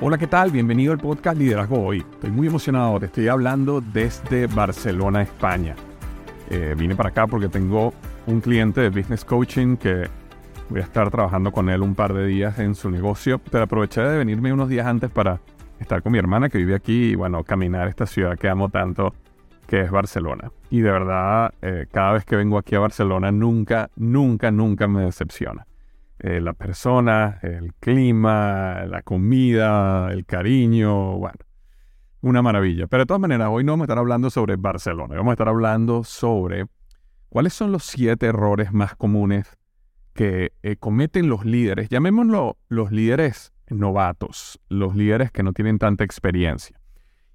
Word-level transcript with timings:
Hola, 0.00 0.16
¿qué 0.16 0.28
tal? 0.28 0.52
Bienvenido 0.52 0.92
al 0.92 0.98
podcast 0.98 1.36
Liderazgo 1.36 1.84
Hoy. 1.84 2.04
Estoy 2.12 2.30
muy 2.30 2.46
emocionado, 2.46 3.00
te 3.00 3.06
estoy 3.06 3.26
hablando 3.26 3.80
desde 3.80 4.46
Barcelona, 4.46 5.22
España. 5.22 5.74
Eh, 6.50 6.76
vine 6.78 6.94
para 6.94 7.08
acá 7.08 7.26
porque 7.26 7.48
tengo 7.48 7.92
un 8.28 8.40
cliente 8.40 8.80
de 8.80 8.90
business 8.90 9.24
coaching 9.24 9.76
que 9.76 10.08
voy 10.68 10.82
a 10.82 10.84
estar 10.84 11.10
trabajando 11.10 11.50
con 11.50 11.68
él 11.68 11.82
un 11.82 11.96
par 11.96 12.14
de 12.14 12.26
días 12.26 12.60
en 12.60 12.76
su 12.76 12.92
negocio, 12.92 13.40
pero 13.50 13.64
aproveché 13.64 14.02
de 14.02 14.18
venirme 14.18 14.52
unos 14.52 14.68
días 14.68 14.86
antes 14.86 15.10
para 15.10 15.40
estar 15.80 16.00
con 16.00 16.12
mi 16.12 16.18
hermana 16.18 16.48
que 16.48 16.58
vive 16.58 16.76
aquí 16.76 17.10
y 17.10 17.14
bueno, 17.16 17.42
caminar 17.42 17.88
esta 17.88 18.06
ciudad 18.06 18.38
que 18.38 18.48
amo 18.48 18.68
tanto, 18.68 19.12
que 19.66 19.80
es 19.80 19.90
Barcelona. 19.90 20.52
Y 20.70 20.80
de 20.80 20.92
verdad, 20.92 21.52
eh, 21.60 21.86
cada 21.90 22.12
vez 22.12 22.24
que 22.24 22.36
vengo 22.36 22.56
aquí 22.56 22.76
a 22.76 22.78
Barcelona, 22.78 23.32
nunca, 23.32 23.90
nunca, 23.96 24.52
nunca 24.52 24.86
me 24.86 25.02
decepciona. 25.02 25.66
Eh, 26.20 26.40
la 26.40 26.52
persona, 26.52 27.38
el 27.42 27.74
clima, 27.74 28.84
la 28.86 29.02
comida, 29.02 30.10
el 30.10 30.26
cariño, 30.26 31.16
bueno, 31.16 31.38
una 32.22 32.42
maravilla. 32.42 32.88
Pero 32.88 33.02
de 33.02 33.06
todas 33.06 33.20
maneras, 33.20 33.48
hoy 33.52 33.62
no 33.62 33.72
vamos 33.72 33.84
a 33.84 33.86
estar 33.86 33.98
hablando 33.98 34.28
sobre 34.28 34.56
Barcelona, 34.56 35.14
vamos 35.14 35.30
a 35.30 35.34
estar 35.34 35.48
hablando 35.48 36.02
sobre 36.02 36.66
cuáles 37.28 37.52
son 37.52 37.70
los 37.70 37.84
siete 37.84 38.26
errores 38.26 38.72
más 38.72 38.96
comunes 38.96 39.56
que 40.12 40.52
eh, 40.64 40.74
cometen 40.74 41.28
los 41.28 41.44
líderes, 41.44 41.88
llamémoslo 41.88 42.56
los 42.68 42.90
líderes 42.90 43.52
novatos, 43.68 44.58
los 44.68 44.96
líderes 44.96 45.30
que 45.30 45.44
no 45.44 45.52
tienen 45.52 45.78
tanta 45.78 46.02
experiencia. 46.02 46.80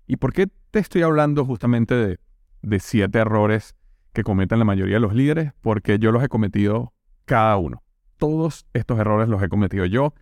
¿Y 0.07 0.17
por 0.17 0.33
qué 0.33 0.49
te 0.71 0.79
estoy 0.79 1.03
hablando 1.03 1.45
justamente 1.45 1.95
de, 1.95 2.19
de 2.61 2.79
siete 2.81 3.19
errores 3.19 3.75
que 4.11 4.23
cometen 4.23 4.59
la 4.59 4.65
mayoría 4.65 4.95
de 4.95 4.99
los 4.99 5.13
líderes? 5.13 5.53
Porque 5.61 5.99
yo 5.99 6.11
los 6.11 6.21
he 6.21 6.27
cometido 6.27 6.91
cada 7.23 7.55
uno 7.55 7.82
todos 8.23 8.65
estos 8.71 8.97
errores 8.99 9.27
los 9.27 9.43
he 9.43 9.49
cometido 9.49 9.85
yo. 9.85 10.13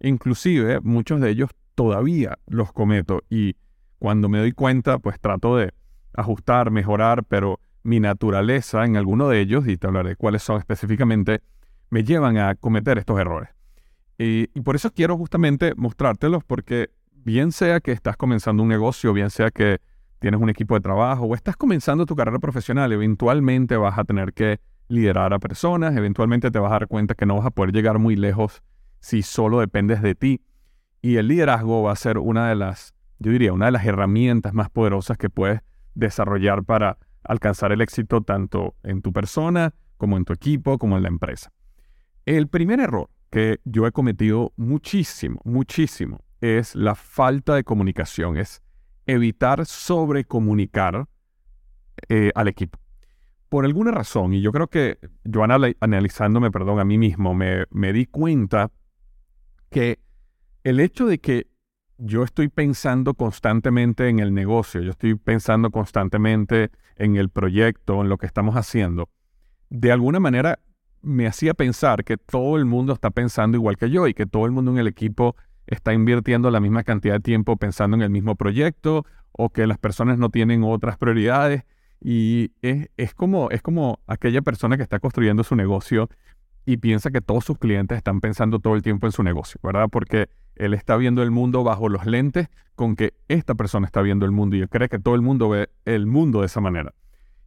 Inclusive 0.00 0.80
muchos 0.80 1.20
de 1.20 1.28
ellos 1.28 1.50
todavía 1.74 2.38
los 2.46 2.72
cometo 2.72 3.20
y 3.28 3.54
cuando 3.98 4.30
me 4.30 4.38
doy 4.38 4.52
cuenta 4.52 4.98
pues 4.98 5.20
trato 5.20 5.58
de 5.58 5.74
ajustar, 6.14 6.70
mejorar, 6.70 7.22
pero 7.22 7.60
mi 7.82 8.00
naturaleza 8.00 8.86
en 8.86 8.96
alguno 8.96 9.28
de 9.28 9.40
ellos, 9.40 9.68
y 9.68 9.76
te 9.76 9.86
hablaré 9.86 10.16
cuáles 10.16 10.42
son 10.42 10.56
específicamente, 10.56 11.42
me 11.90 12.02
llevan 12.02 12.38
a 12.38 12.54
cometer 12.54 12.96
estos 12.96 13.20
errores. 13.20 13.50
Y, 14.16 14.48
y 14.54 14.62
por 14.62 14.74
eso 14.74 14.90
quiero 14.90 15.18
justamente 15.18 15.74
mostrártelos 15.76 16.42
porque 16.42 16.88
bien 17.12 17.52
sea 17.52 17.80
que 17.80 17.92
estás 17.92 18.16
comenzando 18.16 18.62
un 18.62 18.70
negocio, 18.70 19.12
bien 19.12 19.28
sea 19.28 19.50
que 19.50 19.82
tienes 20.18 20.40
un 20.40 20.48
equipo 20.48 20.76
de 20.76 20.80
trabajo 20.80 21.26
o 21.26 21.34
estás 21.34 21.58
comenzando 21.58 22.06
tu 22.06 22.16
carrera 22.16 22.38
profesional, 22.38 22.90
eventualmente 22.90 23.76
vas 23.76 23.98
a 23.98 24.04
tener 24.04 24.32
que 24.32 24.60
liderar 24.90 25.32
a 25.32 25.38
personas, 25.38 25.96
eventualmente 25.96 26.50
te 26.50 26.58
vas 26.58 26.70
a 26.70 26.74
dar 26.74 26.88
cuenta 26.88 27.14
que 27.14 27.24
no 27.24 27.36
vas 27.36 27.46
a 27.46 27.50
poder 27.50 27.72
llegar 27.72 27.98
muy 27.98 28.16
lejos 28.16 28.62
si 28.98 29.22
solo 29.22 29.60
dependes 29.60 30.02
de 30.02 30.14
ti. 30.14 30.42
Y 31.00 31.16
el 31.16 31.28
liderazgo 31.28 31.84
va 31.84 31.92
a 31.92 31.96
ser 31.96 32.18
una 32.18 32.48
de 32.48 32.56
las, 32.56 32.92
yo 33.20 33.30
diría, 33.30 33.52
una 33.52 33.66
de 33.66 33.72
las 33.72 33.86
herramientas 33.86 34.52
más 34.52 34.68
poderosas 34.68 35.16
que 35.16 35.30
puedes 35.30 35.60
desarrollar 35.94 36.64
para 36.64 36.98
alcanzar 37.22 37.72
el 37.72 37.80
éxito 37.80 38.20
tanto 38.22 38.74
en 38.82 39.00
tu 39.00 39.12
persona 39.12 39.72
como 39.96 40.16
en 40.16 40.24
tu 40.24 40.32
equipo, 40.32 40.76
como 40.76 40.96
en 40.96 41.04
la 41.04 41.08
empresa. 41.08 41.52
El 42.26 42.48
primer 42.48 42.80
error 42.80 43.08
que 43.30 43.60
yo 43.64 43.86
he 43.86 43.92
cometido 43.92 44.52
muchísimo, 44.56 45.40
muchísimo, 45.44 46.20
es 46.40 46.74
la 46.74 46.96
falta 46.96 47.54
de 47.54 47.62
comunicación, 47.62 48.36
es 48.36 48.60
evitar 49.06 49.64
sobrecomunicar 49.66 51.06
eh, 52.08 52.32
al 52.34 52.48
equipo 52.48 52.78
por 53.50 53.66
alguna 53.66 53.90
razón, 53.90 54.32
y 54.32 54.40
yo 54.40 54.52
creo 54.52 54.68
que 54.68 54.98
yo 55.24 55.42
analizándome, 55.44 56.50
perdón, 56.50 56.80
a 56.80 56.84
mí 56.84 56.96
mismo, 56.96 57.34
me, 57.34 57.66
me 57.70 57.92
di 57.92 58.06
cuenta 58.06 58.70
que 59.70 59.98
el 60.64 60.80
hecho 60.80 61.06
de 61.06 61.18
que 61.18 61.48
yo 61.98 62.22
estoy 62.22 62.48
pensando 62.48 63.12
constantemente 63.12 64.08
en 64.08 64.20
el 64.20 64.32
negocio, 64.32 64.80
yo 64.80 64.92
estoy 64.92 65.16
pensando 65.16 65.70
constantemente 65.70 66.70
en 66.96 67.16
el 67.16 67.28
proyecto, 67.28 68.00
en 68.00 68.08
lo 68.08 68.16
que 68.16 68.26
estamos 68.26 68.54
haciendo, 68.54 69.10
de 69.68 69.92
alguna 69.92 70.20
manera 70.20 70.60
me 71.02 71.26
hacía 71.26 71.52
pensar 71.54 72.04
que 72.04 72.16
todo 72.16 72.56
el 72.56 72.66
mundo 72.66 72.92
está 72.92 73.10
pensando 73.10 73.56
igual 73.56 73.76
que 73.76 73.90
yo 73.90 74.06
y 74.06 74.14
que 74.14 74.26
todo 74.26 74.46
el 74.46 74.52
mundo 74.52 74.70
en 74.70 74.78
el 74.78 74.86
equipo 74.86 75.34
está 75.66 75.92
invirtiendo 75.92 76.50
la 76.50 76.60
misma 76.60 76.84
cantidad 76.84 77.14
de 77.14 77.20
tiempo 77.20 77.56
pensando 77.56 77.96
en 77.96 78.02
el 78.02 78.10
mismo 78.10 78.36
proyecto 78.36 79.04
o 79.32 79.50
que 79.50 79.66
las 79.66 79.78
personas 79.78 80.18
no 80.18 80.28
tienen 80.28 80.62
otras 80.64 80.98
prioridades. 80.98 81.64
Y 82.00 82.52
es, 82.62 83.14
como, 83.14 83.50
es 83.50 83.60
como 83.62 84.00
aquella 84.06 84.40
persona 84.42 84.76
que 84.76 84.82
está 84.82 85.00
construyendo 85.00 85.44
su 85.44 85.54
negocio 85.54 86.08
y 86.64 86.78
piensa 86.78 87.10
que 87.10 87.20
todos 87.20 87.44
sus 87.44 87.58
clientes 87.58 87.98
están 87.98 88.20
pensando 88.20 88.58
todo 88.58 88.74
el 88.74 88.82
tiempo 88.82 89.06
en 89.06 89.12
su 89.12 89.22
negocio, 89.22 89.60
¿verdad? 89.62 89.88
Porque 89.90 90.28
él 90.56 90.74
está 90.74 90.96
viendo 90.96 91.22
el 91.22 91.30
mundo 91.30 91.62
bajo 91.62 91.88
los 91.88 92.06
lentes 92.06 92.48
con 92.74 92.96
que 92.96 93.14
esta 93.28 93.54
persona 93.54 93.86
está 93.86 94.00
viendo 94.02 94.24
el 94.24 94.32
mundo 94.32 94.56
y 94.56 94.60
él 94.60 94.68
cree 94.68 94.88
que 94.88 94.98
todo 94.98 95.14
el 95.14 95.22
mundo 95.22 95.48
ve 95.48 95.68
el 95.84 96.06
mundo 96.06 96.40
de 96.40 96.46
esa 96.46 96.60
manera. 96.60 96.94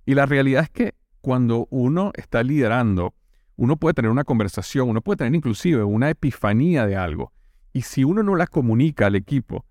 Y 0.06 0.14
la 0.16 0.26
realidad 0.26 0.64
es 0.64 0.70
que 0.70 0.94
cuando 1.22 1.68
uno 1.70 2.12
está 2.16 2.44
liderando, 2.44 3.14
uno 3.56 3.78
puede 3.78 3.94
tener 3.94 4.12
una 4.12 4.24
conversación, 4.24 4.90
uno 4.90 5.02
puede 5.02 5.18
tener 5.18 5.36
inclusive 5.36 5.84
una 5.84 6.10
epifanía 6.10 6.86
de 6.86 6.96
algo. 6.96 7.32
Y 7.72 7.84
si 7.84 8.04
uno 8.04 8.22
no 8.24 8.36
la 8.36 8.48
comunica 8.48 9.08
al 9.08 9.16
equipo, 9.16 9.66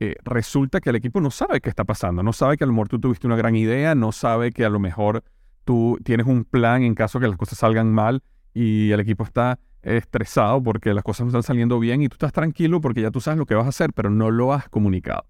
eh, 0.00 0.14
resulta 0.22 0.80
que 0.80 0.90
el 0.90 0.96
equipo 0.96 1.20
no 1.20 1.30
sabe 1.30 1.60
qué 1.60 1.68
está 1.68 1.84
pasando, 1.84 2.22
no 2.22 2.32
sabe 2.32 2.56
que 2.56 2.62
a 2.62 2.66
lo 2.68 2.72
mejor 2.72 2.88
tú 2.88 3.00
tuviste 3.00 3.26
una 3.26 3.34
gran 3.34 3.56
idea, 3.56 3.96
no 3.96 4.12
sabe 4.12 4.52
que 4.52 4.64
a 4.64 4.68
lo 4.68 4.78
mejor 4.78 5.24
tú 5.64 5.98
tienes 6.04 6.26
un 6.26 6.44
plan 6.44 6.84
en 6.84 6.94
caso 6.94 7.18
que 7.18 7.26
las 7.26 7.36
cosas 7.36 7.58
salgan 7.58 7.92
mal 7.92 8.22
y 8.54 8.92
el 8.92 9.00
equipo 9.00 9.24
está 9.24 9.58
estresado 9.82 10.62
porque 10.62 10.94
las 10.94 11.02
cosas 11.02 11.22
no 11.22 11.28
están 11.30 11.42
saliendo 11.42 11.80
bien 11.80 12.00
y 12.02 12.08
tú 12.08 12.14
estás 12.14 12.32
tranquilo 12.32 12.80
porque 12.80 13.02
ya 13.02 13.10
tú 13.10 13.20
sabes 13.20 13.38
lo 13.38 13.46
que 13.46 13.56
vas 13.56 13.66
a 13.66 13.70
hacer, 13.70 13.92
pero 13.92 14.08
no 14.08 14.30
lo 14.30 14.52
has 14.52 14.68
comunicado. 14.68 15.24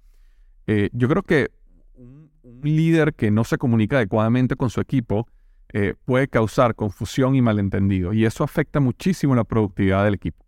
Eh, 0.67 0.91
yo 0.93 1.09
creo 1.09 1.23
que 1.23 1.51
un, 1.95 2.31
líder 2.63 3.15
que 3.15 3.31
no 3.31 3.45
se 3.45 3.57
comunica 3.57 3.97
adecuadamente 3.97 4.57
con 4.57 4.69
su 4.69 4.81
equipo 4.81 5.29
eh, 5.73 5.95
puede 6.05 6.29
causar 6.29 6.75
confusión 6.75 7.35
y 7.35 7.43
malentendido 7.43 8.13
y 8.13 8.25
eso 8.25 8.45
afecta 8.45 8.81
muchísimo 8.81 9.35
la 9.35 9.45
productividad 9.45 10.05
del 10.05 10.15
equipo. 10.15 10.45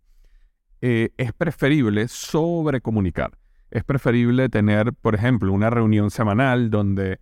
es 0.81 1.33
preferible 1.33 2.07
sobrecomunicar 2.07 3.31
es 3.71 3.83
preferible 3.83 4.49
tener, 4.49 4.93
por 4.93 5.15
ejemplo, 5.15 5.51
una 5.51 5.69
reunión 5.69 6.11
semanal 6.11 6.69
donde 6.69 7.19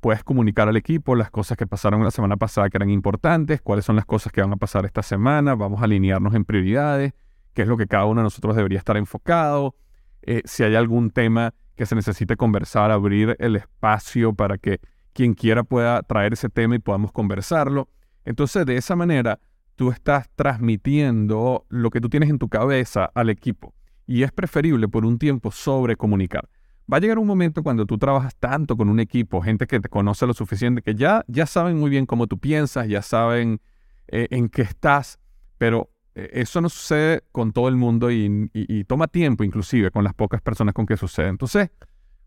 puedes 0.00 0.24
comunicar 0.24 0.68
al 0.68 0.76
equipo 0.76 1.14
las 1.14 1.30
cosas 1.30 1.56
que 1.56 1.66
pasaron 1.66 2.02
la 2.02 2.10
semana 2.10 2.36
pasada 2.36 2.68
que 2.70 2.78
eran 2.78 2.90
importantes, 2.90 3.60
cuáles 3.60 3.84
son 3.84 3.94
las 3.94 4.06
cosas 4.06 4.32
que 4.32 4.40
van 4.40 4.52
a 4.52 4.56
pasar 4.56 4.84
esta 4.84 5.02
semana, 5.02 5.54
vamos 5.54 5.80
a 5.80 5.84
alinearnos 5.84 6.34
en 6.34 6.44
prioridades, 6.44 7.12
qué 7.52 7.62
es 7.62 7.68
lo 7.68 7.76
que 7.76 7.86
cada 7.86 8.06
uno 8.06 8.22
de 8.22 8.24
nosotros 8.24 8.56
debería 8.56 8.78
estar 8.78 8.96
enfocado. 8.96 9.76
eh, 10.22 10.42
si 10.44 10.62
hay 10.62 10.74
algún 10.76 11.10
tema 11.10 11.52
que 11.76 11.86
se 11.86 11.94
necesite 11.94 12.36
conversar, 12.36 12.90
abrir 12.90 13.36
el 13.38 13.56
espacio 13.56 14.34
para 14.34 14.56
que 14.58 14.80
quien 15.12 15.34
quiera 15.34 15.64
pueda 15.64 16.02
traer 16.02 16.32
ese 16.32 16.48
tema 16.48 16.74
y 16.74 16.78
podamos 16.78 17.12
conversarlo. 17.12 17.88
Entonces, 18.24 18.64
de 18.66 18.76
esa 18.76 18.96
manera, 18.96 19.40
tú 19.76 19.90
estás 19.90 20.30
transmitiendo 20.36 21.66
lo 21.68 21.90
que 21.90 22.00
tú 22.00 22.08
tienes 22.08 22.30
en 22.30 22.38
tu 22.38 22.48
cabeza 22.48 23.10
al 23.14 23.30
equipo. 23.30 23.74
Y 24.06 24.22
es 24.22 24.32
preferible 24.32 24.88
por 24.88 25.04
un 25.04 25.18
tiempo 25.18 25.50
sobre 25.50 25.96
comunicar. 25.96 26.48
Va 26.92 26.96
a 26.96 27.00
llegar 27.00 27.18
un 27.18 27.26
momento 27.26 27.62
cuando 27.62 27.86
tú 27.86 27.96
trabajas 27.98 28.34
tanto 28.36 28.76
con 28.76 28.88
un 28.88 29.00
equipo, 29.00 29.40
gente 29.40 29.66
que 29.66 29.80
te 29.80 29.88
conoce 29.88 30.26
lo 30.26 30.34
suficiente, 30.34 30.82
que 30.82 30.94
ya, 30.94 31.24
ya 31.28 31.46
saben 31.46 31.78
muy 31.78 31.90
bien 31.90 32.06
cómo 32.06 32.26
tú 32.26 32.38
piensas, 32.38 32.88
ya 32.88 33.02
saben 33.02 33.60
eh, 34.08 34.26
en 34.30 34.48
qué 34.48 34.62
estás, 34.62 35.18
pero 35.58 35.90
eh, 36.14 36.28
eso 36.32 36.60
no 36.60 36.68
sucede 36.68 37.22
con 37.32 37.52
todo 37.52 37.68
el 37.68 37.76
mundo 37.76 38.10
y, 38.10 38.50
y, 38.52 38.84
toma 38.84 39.06
tiempo 39.06 39.44
inclusive 39.44 39.90
con 39.90 40.04
las 40.04 40.12
pocas 40.12 40.42
personas 40.42 40.74
con 40.74 40.84
que 40.84 40.96
sucede. 40.96 41.28
Entonces, 41.28 41.70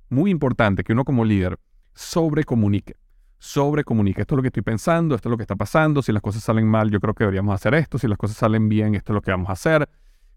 muy 0.10 0.32
importante 0.32 0.84
que 0.84 0.94
uno 0.94 1.04
como 1.04 1.26
líder 1.26 1.60
sobrecomunique, 1.94 2.96
sobrecomunique. 3.38 4.22
Esto 4.22 4.36
es 4.36 4.38
lo 4.38 4.42
que 4.42 4.48
estoy 4.48 4.64
pensando, 4.64 5.16
esto 5.16 5.30
es 5.30 5.32
lo 5.32 5.38
que 5.38 5.44
está 5.44 5.56
pasando, 5.56 6.02
si 6.02 6.12
las 6.12 6.22
cosas 6.22 6.44
salen 6.44 6.68
mal 6.68 6.90
yo 6.90 7.00
creo 7.00 7.14
que 7.14 7.26
deberíamos 7.26 7.54
hacer 7.54 7.74
esto, 7.76 7.98
si 7.98 8.08
las 8.08 8.18
cosas 8.18 8.38
salen 8.38 8.70
bien 8.70 8.96
esto 8.96 9.14
es 9.14 9.16
lo 9.16 9.22
que 9.22 9.32
vamos 9.32 9.50
a 9.50 9.54
hacer. 9.54 9.88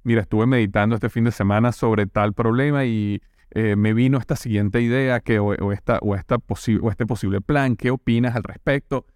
Mira, 0.04 0.22
estuve 0.22 0.46
meditando 0.46 0.94
este 0.94 1.08
fin 1.08 1.24
de 1.24 1.32
semana 1.32 1.72
sobre 1.72 2.06
tal 2.06 2.32
problema 2.32 2.84
y 2.84 3.20
eh, 3.50 3.76
me 3.76 3.94
vino 3.94 4.18
esta 4.18 4.36
siguiente 4.36 4.80
idea 4.80 5.20
que, 5.20 5.38
o, 5.38 5.72
esta, 5.72 5.98
o, 6.02 6.14
esta 6.14 6.36
o 6.36 6.90
este 6.90 7.06
posible 7.06 7.40
plan, 7.40 7.76
¿qué 7.76 7.90
opinas 7.90 8.36
al 8.36 8.42
respecto? 8.42 9.06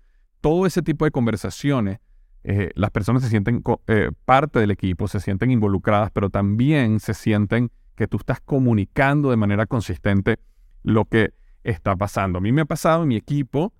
Todo 0.40 0.66
ese 0.66 0.82
tipo 0.82 1.04
de 1.04 1.10
conversaciones, 1.10 1.98
eh, 2.44 2.70
las 2.74 2.90
personas 2.90 3.22
se 3.22 3.28
sienten 3.28 3.62
eh, 3.86 4.10
parte 4.24 4.58
del 4.58 4.70
equipo, 4.70 5.06
se 5.06 5.20
sienten 5.20 5.50
involucradas, 5.50 6.10
pero 6.12 6.30
también 6.30 6.98
se 6.98 7.14
sienten 7.14 7.70
que 7.94 8.08
tú 8.08 8.16
estás 8.16 8.40
comunicando 8.40 9.30
de 9.30 9.36
manera 9.36 9.66
consistente 9.66 10.38
lo 10.82 11.04
que 11.04 11.34
está 11.62 11.94
pasando. 11.94 12.38
A 12.38 12.40
mí 12.40 12.52
me 12.52 12.62
ha 12.62 12.66
pasado 12.66 13.02
en 13.02 13.08
mi 13.08 13.16
equipo 13.16 13.72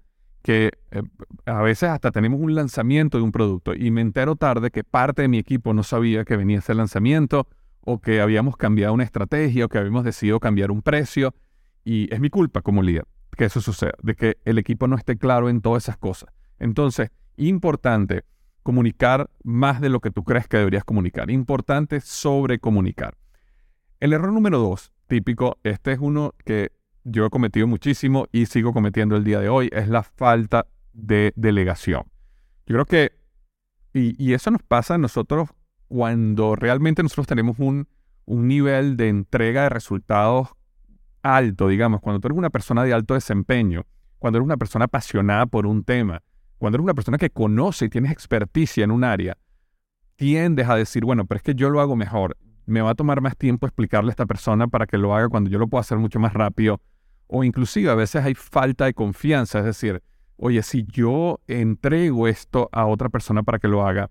que 0.43 0.73
a 1.47 1.62
veces 1.62 1.89
hasta 1.91 2.11
tenemos 2.11 2.41
un 2.41 2.55
lanzamiento 2.55 3.19
de 3.19 3.25
un 3.25 3.33
producto 3.33 3.75
y 3.75 3.91
me 3.91 4.00
entero 4.00 4.37
tarde 4.37 4.71
que 4.71 4.85
parte 4.85 5.23
de 5.23 5.29
mi 5.29 5.39
equipo 5.39 5.73
no 5.73 5.83
sabía 5.83 6.25
que 6.25 6.37
venía 6.37 6.59
ese 6.59 6.75
lanzamiento 6.75 7.47
o 7.81 8.00
que 8.00 8.21
habíamos 8.21 8.56
cambiado 8.56 8.93
una 8.94 9.05
estrategia 9.05 9.65
o 9.65 9.69
que 9.69 9.79
habíamos 9.79 10.05
decidido 10.05 10.41
cambiar 10.41 10.71
un 10.71 10.83
precio. 10.83 11.35
Y 11.85 12.12
es 12.12 12.21
mi 12.21 12.31
culpa 12.31 12.62
como 12.62 12.83
líder 12.83 13.05
que 13.37 13.47
eso 13.47 13.61
suceda, 13.61 13.94
de 14.03 14.15
que 14.15 14.39
el 14.44 14.59
equipo 14.59 14.87
no 14.87 14.97
esté 14.97 15.17
claro 15.17 15.49
en 15.49 15.62
todas 15.62 15.85
esas 15.85 15.97
cosas. 15.97 16.31
Entonces, 16.59 17.11
importante 17.37 18.25
comunicar 18.62 19.31
más 19.43 19.81
de 19.81 19.89
lo 19.89 20.00
que 20.00 20.11
tú 20.11 20.23
crees 20.23 20.47
que 20.47 20.59
deberías 20.59 20.85
comunicar. 20.85 21.31
Importante 21.31 22.00
sobre 22.00 22.59
comunicar. 22.59 23.17
El 24.00 24.12
error 24.12 24.33
número 24.33 24.59
dos, 24.59 24.93
típico, 25.06 25.59
este 25.65 25.93
es 25.93 25.99
uno 25.99 26.35
que 26.44 26.73
yo 27.04 27.26
he 27.26 27.31
cometido 27.31 27.66
muchísimo 27.66 28.26
y 28.32 28.46
sigo 28.46 28.72
cometiendo 28.72 29.16
el 29.16 29.25
día 29.25 29.40
de 29.40 29.49
hoy, 29.49 29.69
es 29.72 29.88
la 29.88 30.02
falta 30.02 30.66
de 30.93 31.32
delegación. 31.37 32.04
Yo 32.66 32.75
creo 32.75 32.87
que, 32.87 33.12
y, 33.93 34.32
eso 34.32 34.50
nos 34.50 34.62
pasa 34.62 34.94
a 34.94 34.99
nosotros 34.99 35.50
cuando 35.88 36.56
realmente 36.56 37.02
nosotros 37.02 37.26
tenemos 37.26 37.58
un, 37.58 37.88
nivel 38.26 38.96
de 38.96 39.08
entrega 39.08 39.64
de 39.64 39.69
resultados 39.69 40.49
alto, 41.22 41.69
digamos, 41.69 42.00
cuando 42.00 42.20
tú 42.20 42.28
eres 42.28 42.38
una 42.38 42.50
persona 42.50 42.84
de 42.84 42.94
alto 42.94 43.14
desempeño, 43.14 43.84
cuando 44.19 44.38
eres 44.38 44.46
una 44.46 44.56
persona 44.56 44.87
apasionada 44.87 45.46
por 45.46 45.66
un 45.66 45.84
tema, 45.84 46.22
cuando 46.56 46.76
eres 46.76 46.84
una 46.84 46.94
persona 46.94 47.19
que 47.19 47.31
conoce 47.31 47.87
y 47.87 47.88
tienes 47.90 48.10
experticia 48.10 48.84
en 48.84 48.90
un 48.90 49.05
área, 49.05 49.37
tiendes 50.16 50.69
a 50.69 50.76
decir, 50.76 51.05
bueno, 51.05 51.26
pero 51.26 51.37
es 51.37 51.43
que 51.43 51.55
yo 51.55 51.69
lo 51.69 51.81
hago 51.81 51.94
mejor, 51.94 52.37
me 52.64 52.81
va 52.81 52.90
a 52.90 52.94
tomar 52.94 53.20
más 53.20 53.37
tiempo 53.37 53.66
explicarle 53.66 54.10
a 54.10 54.12
esta 54.12 54.26
persona 54.26 54.69
para 54.69 54.87
que 54.87 54.96
lo 54.96 55.14
haga 55.14 55.28
cuando 55.28 55.50
yo 55.50 55.58
lo 55.58 55.66
puedo 55.66 55.81
hacer 55.81 55.98
mucho 55.98 56.19
más 56.19 56.32
rápido, 56.32 56.81
o 57.32 57.44
inclusive 57.44 57.90
a 57.90 57.94
veces 57.94 58.25
hay 58.25 58.34
falta 58.34 58.84
de 58.84 58.94
confianza, 58.94 59.61
es 59.61 59.64
decir, 59.64 60.02
oye, 60.37 60.62
si 60.62 60.84
yo 60.84 61.40
entrego 61.46 62.29
esto 62.29 62.69
a 62.73 62.87
otra 62.87 63.08
persona 63.08 63.43
para 63.43 63.58
que 63.58 63.69
lo 63.69 63.87
haga, 63.87 64.11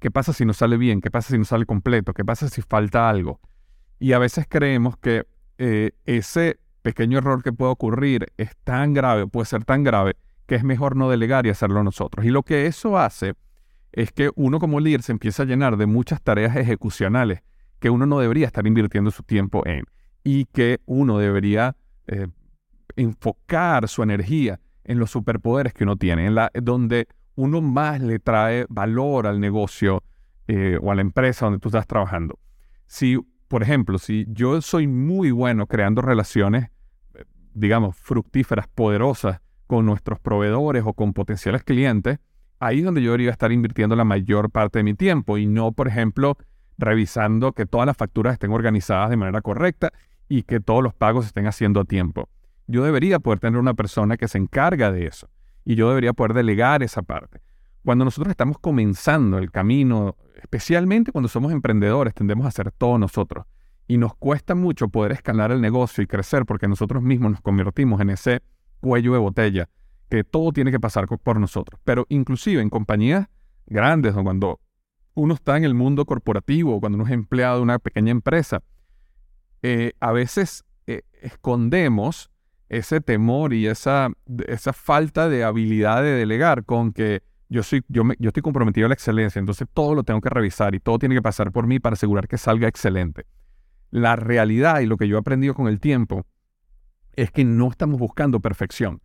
¿Qué 0.00 0.10
pasa 0.10 0.32
si 0.32 0.46
no 0.46 0.54
sale 0.54 0.78
bien? 0.78 1.02
¿Qué 1.02 1.10
pasa 1.10 1.28
si 1.28 1.38
no 1.38 1.44
sale 1.44 1.66
completo? 1.66 2.14
¿Qué 2.14 2.24
pasa 2.24 2.48
si 2.48 2.62
falta 2.62 3.10
algo? 3.10 3.38
Y 3.98 4.12
a 4.14 4.18
veces 4.18 4.46
creemos 4.48 4.96
que 4.96 5.26
eh, 5.58 5.90
ese 6.06 6.58
pequeño 6.80 7.18
error 7.18 7.42
que 7.42 7.52
puede 7.52 7.70
ocurrir 7.70 8.32
es 8.38 8.56
tan 8.64 8.94
grave, 8.94 9.26
puede 9.26 9.44
ser 9.44 9.66
tan 9.66 9.84
grave, 9.84 10.16
que 10.46 10.54
es 10.54 10.64
mejor 10.64 10.96
no 10.96 11.10
delegar 11.10 11.46
y 11.46 11.50
hacerlo 11.50 11.84
nosotros. 11.84 12.24
Y 12.24 12.30
lo 12.30 12.42
que 12.42 12.64
eso 12.64 12.96
hace 12.96 13.34
es 13.92 14.10
que 14.10 14.30
uno 14.36 14.58
como 14.58 14.80
líder 14.80 15.02
se 15.02 15.12
empieza 15.12 15.42
a 15.42 15.46
llenar 15.46 15.76
de 15.76 15.84
muchas 15.84 16.22
tareas 16.22 16.56
ejecucionales 16.56 17.42
que 17.78 17.90
uno 17.90 18.06
no 18.06 18.20
debería 18.20 18.46
estar 18.46 18.66
invirtiendo 18.66 19.10
su 19.10 19.22
tiempo 19.22 19.66
en 19.66 19.84
y 20.24 20.46
que 20.46 20.80
uno 20.86 21.18
debería 21.18 21.76
eh, 22.06 22.28
enfocar 22.96 23.88
su 23.88 24.02
energía 24.02 24.60
en 24.84 24.98
los 24.98 25.10
superpoderes 25.10 25.72
que 25.72 25.84
uno 25.84 25.96
tiene, 25.96 26.26
en 26.26 26.34
la, 26.34 26.50
donde 26.54 27.06
uno 27.34 27.60
más 27.60 28.00
le 28.00 28.18
trae 28.18 28.66
valor 28.68 29.26
al 29.26 29.40
negocio 29.40 30.02
eh, 30.48 30.78
o 30.80 30.90
a 30.90 30.94
la 30.94 31.00
empresa 31.00 31.46
donde 31.46 31.60
tú 31.60 31.68
estás 31.68 31.86
trabajando. 31.86 32.38
Si, 32.86 33.18
por 33.48 33.62
ejemplo, 33.62 33.98
si 33.98 34.26
yo 34.28 34.60
soy 34.60 34.86
muy 34.86 35.30
bueno 35.30 35.66
creando 35.66 36.02
relaciones, 36.02 36.70
eh, 37.14 37.24
digamos, 37.54 37.96
fructíferas, 37.96 38.66
poderosas 38.68 39.40
con 39.66 39.86
nuestros 39.86 40.18
proveedores 40.18 40.82
o 40.84 40.92
con 40.92 41.12
potenciales 41.12 41.62
clientes, 41.62 42.18
ahí 42.58 42.80
es 42.80 42.84
donde 42.84 43.02
yo 43.02 43.12
debería 43.12 43.30
estar 43.30 43.52
invirtiendo 43.52 43.96
la 43.96 44.04
mayor 44.04 44.50
parte 44.50 44.80
de 44.80 44.82
mi 44.82 44.94
tiempo 44.94 45.38
y 45.38 45.46
no, 45.46 45.72
por 45.72 45.88
ejemplo, 45.88 46.36
revisando 46.76 47.52
que 47.52 47.66
todas 47.66 47.86
las 47.86 47.96
facturas 47.96 48.32
estén 48.32 48.52
organizadas 48.52 49.10
de 49.10 49.16
manera 49.16 49.40
correcta 49.40 49.92
y 50.28 50.42
que 50.42 50.60
todos 50.60 50.82
los 50.82 50.94
pagos 50.94 51.26
estén 51.26 51.46
haciendo 51.46 51.80
a 51.80 51.84
tiempo. 51.84 52.28
Yo 52.70 52.84
debería 52.84 53.18
poder 53.18 53.40
tener 53.40 53.58
una 53.58 53.74
persona 53.74 54.16
que 54.16 54.28
se 54.28 54.38
encarga 54.38 54.92
de 54.92 55.06
eso 55.06 55.28
y 55.64 55.74
yo 55.74 55.88
debería 55.88 56.12
poder 56.12 56.34
delegar 56.34 56.84
esa 56.84 57.02
parte. 57.02 57.40
Cuando 57.84 58.04
nosotros 58.04 58.30
estamos 58.30 58.58
comenzando 58.60 59.38
el 59.38 59.50
camino, 59.50 60.16
especialmente 60.40 61.10
cuando 61.10 61.28
somos 61.28 61.50
emprendedores, 61.50 62.14
tendemos 62.14 62.44
a 62.44 62.48
hacer 62.48 62.70
todo 62.70 62.96
nosotros. 62.96 63.44
Y 63.88 63.98
nos 63.98 64.14
cuesta 64.14 64.54
mucho 64.54 64.88
poder 64.88 65.10
escalar 65.10 65.50
el 65.50 65.60
negocio 65.60 66.04
y 66.04 66.06
crecer 66.06 66.46
porque 66.46 66.68
nosotros 66.68 67.02
mismos 67.02 67.32
nos 67.32 67.40
convertimos 67.40 68.00
en 68.00 68.10
ese 68.10 68.40
cuello 68.78 69.14
de 69.14 69.18
botella 69.18 69.68
que 70.08 70.22
todo 70.22 70.52
tiene 70.52 70.70
que 70.70 70.78
pasar 70.78 71.06
por 71.08 71.40
nosotros. 71.40 71.80
Pero 71.82 72.06
inclusive 72.08 72.62
en 72.62 72.70
compañías 72.70 73.26
grandes 73.66 74.14
o 74.14 74.22
cuando 74.22 74.60
uno 75.14 75.34
está 75.34 75.56
en 75.56 75.64
el 75.64 75.74
mundo 75.74 76.04
corporativo 76.04 76.78
cuando 76.80 76.96
uno 76.96 77.06
es 77.06 77.12
empleado 77.12 77.56
de 77.56 77.62
una 77.62 77.80
pequeña 77.80 78.12
empresa, 78.12 78.62
eh, 79.62 79.92
a 79.98 80.12
veces 80.12 80.64
eh, 80.86 81.02
escondemos 81.20 82.30
ese 82.70 83.00
temor 83.00 83.52
y 83.52 83.66
esa, 83.66 84.08
esa 84.46 84.72
falta 84.72 85.28
de 85.28 85.44
habilidad 85.44 86.02
de 86.02 86.10
delegar 86.10 86.64
con 86.64 86.92
que 86.92 87.22
yo, 87.48 87.64
soy, 87.64 87.82
yo, 87.88 88.04
yo 88.18 88.28
estoy 88.28 88.42
comprometido 88.42 88.86
a 88.86 88.88
la 88.88 88.94
excelencia, 88.94 89.40
entonces 89.40 89.66
todo 89.74 89.96
lo 89.96 90.04
tengo 90.04 90.20
que 90.20 90.30
revisar 90.30 90.74
y 90.76 90.80
todo 90.80 91.00
tiene 91.00 91.16
que 91.16 91.22
pasar 91.22 91.50
por 91.50 91.66
mí 91.66 91.80
para 91.80 91.94
asegurar 91.94 92.28
que 92.28 92.38
salga 92.38 92.68
excelente. 92.68 93.26
La 93.90 94.14
realidad 94.14 94.80
y 94.80 94.86
lo 94.86 94.96
que 94.96 95.08
yo 95.08 95.16
he 95.16 95.18
aprendido 95.18 95.52
con 95.52 95.66
el 95.66 95.80
tiempo 95.80 96.24
es 97.16 97.32
que 97.32 97.44
no 97.44 97.68
estamos 97.68 97.98
buscando 97.98 98.38
perfección. 98.38 99.02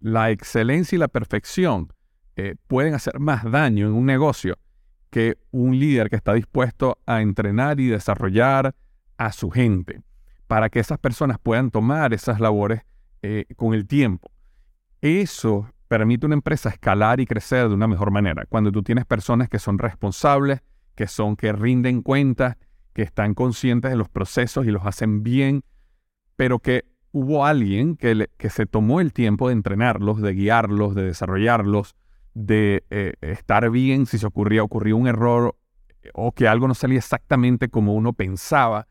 La 0.00 0.30
excelencia 0.30 0.96
y 0.96 0.98
la 0.98 1.08
perfección 1.08 1.92
eh, 2.36 2.56
pueden 2.66 2.94
hacer 2.94 3.20
más 3.20 3.44
daño 3.44 3.88
en 3.88 3.92
un 3.92 4.06
negocio 4.06 4.56
que 5.10 5.36
un 5.50 5.78
líder 5.78 6.08
que 6.08 6.16
está 6.16 6.32
dispuesto 6.32 6.98
a 7.04 7.20
entrenar 7.20 7.78
y 7.78 7.88
desarrollar 7.88 8.74
a 9.18 9.32
su 9.32 9.50
gente 9.50 10.00
para 10.46 10.70
que 10.70 10.80
esas 10.80 10.98
personas 10.98 11.38
puedan 11.38 11.70
tomar 11.70 12.14
esas 12.14 12.40
labores 12.40 12.80
eh, 13.22 13.46
con 13.56 13.74
el 13.74 13.86
tiempo. 13.86 14.30
Eso 15.00 15.68
permite 15.88 16.26
a 16.26 16.28
una 16.28 16.34
empresa 16.34 16.68
escalar 16.68 17.20
y 17.20 17.26
crecer 17.26 17.68
de 17.68 17.74
una 17.74 17.86
mejor 17.86 18.10
manera. 18.10 18.46
Cuando 18.46 18.72
tú 18.72 18.82
tienes 18.82 19.04
personas 19.04 19.48
que 19.48 19.58
son 19.58 19.78
responsables, 19.78 20.60
que 20.94 21.06
son, 21.06 21.36
que 21.36 21.52
rinden 21.52 22.02
cuentas, 22.02 22.56
que 22.92 23.02
están 23.02 23.34
conscientes 23.34 23.90
de 23.90 23.96
los 23.96 24.08
procesos 24.08 24.66
y 24.66 24.70
los 24.70 24.84
hacen 24.84 25.22
bien, 25.22 25.64
pero 26.36 26.58
que 26.58 26.84
hubo 27.12 27.44
alguien 27.44 27.96
que, 27.96 28.28
que 28.36 28.50
se 28.50 28.66
tomó 28.66 29.00
el 29.00 29.12
tiempo 29.12 29.48
de 29.48 29.54
entrenarlos, 29.54 30.20
de 30.20 30.32
guiarlos, 30.34 30.94
de 30.94 31.04
desarrollarlos, 31.04 31.94
de 32.34 32.84
eh, 32.90 33.14
estar 33.20 33.68
bien 33.70 34.06
si 34.06 34.18
se 34.18 34.26
ocurría, 34.26 34.62
ocurrió 34.62 34.96
un 34.96 35.06
error 35.06 35.56
o 36.14 36.32
que 36.32 36.48
algo 36.48 36.68
no 36.68 36.74
salía 36.74 36.98
exactamente 36.98 37.68
como 37.68 37.94
uno 37.94 38.12
pensaba. 38.12 38.88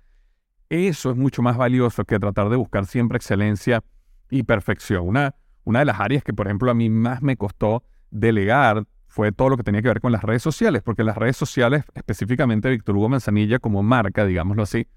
Eso 0.70 1.12
es 1.12 1.18
mucho 1.18 1.42
más 1.42 1.58
valioso 1.58 2.06
que 2.06 2.20
tratar 2.20 2.50
de 2.50 2.56
buscar 2.56 2.86
siempre 2.86 3.18
excelencia 3.18 3.84
y 4.32 4.44
perfección. 4.44 5.08
Una, 5.08 5.36
una 5.64 5.80
de 5.80 5.86
las 5.86 6.00
áreas 6.00 6.24
que, 6.24 6.34
por 6.34 6.48
ejemplo, 6.48 6.72
a 6.72 6.74
mí 6.74 6.90
más 6.90 7.22
me 7.22 7.38
costó 7.38 7.84
delegar 8.10 8.86
fue 9.08 9.32
todo 9.34 9.50
lo 9.50 9.58
que 9.58 9.64
tenía 9.64 9.82
que 9.82 9.90
ver 9.90 10.02
con 10.02 10.14
las 10.14 10.24
redes 10.24 10.42
sociales, 10.42 10.82
porque 10.82 11.04
las 11.04 11.18
redes 11.18 11.36
sociales, 11.36 11.84
específicamente 11.94 12.70
Víctor 12.70 12.96
Hugo 12.96 13.10
Manzanilla 13.10 13.60
como 13.60 13.84
marca, 13.84 14.26
digámoslo 14.26 14.64
así, 14.64 14.88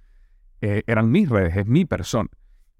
eh, 0.60 0.84
eran 0.86 1.10
mis 1.10 1.28
redes, 1.28 1.56
es 1.56 1.66
mi 1.66 1.84
persona. 1.84 2.30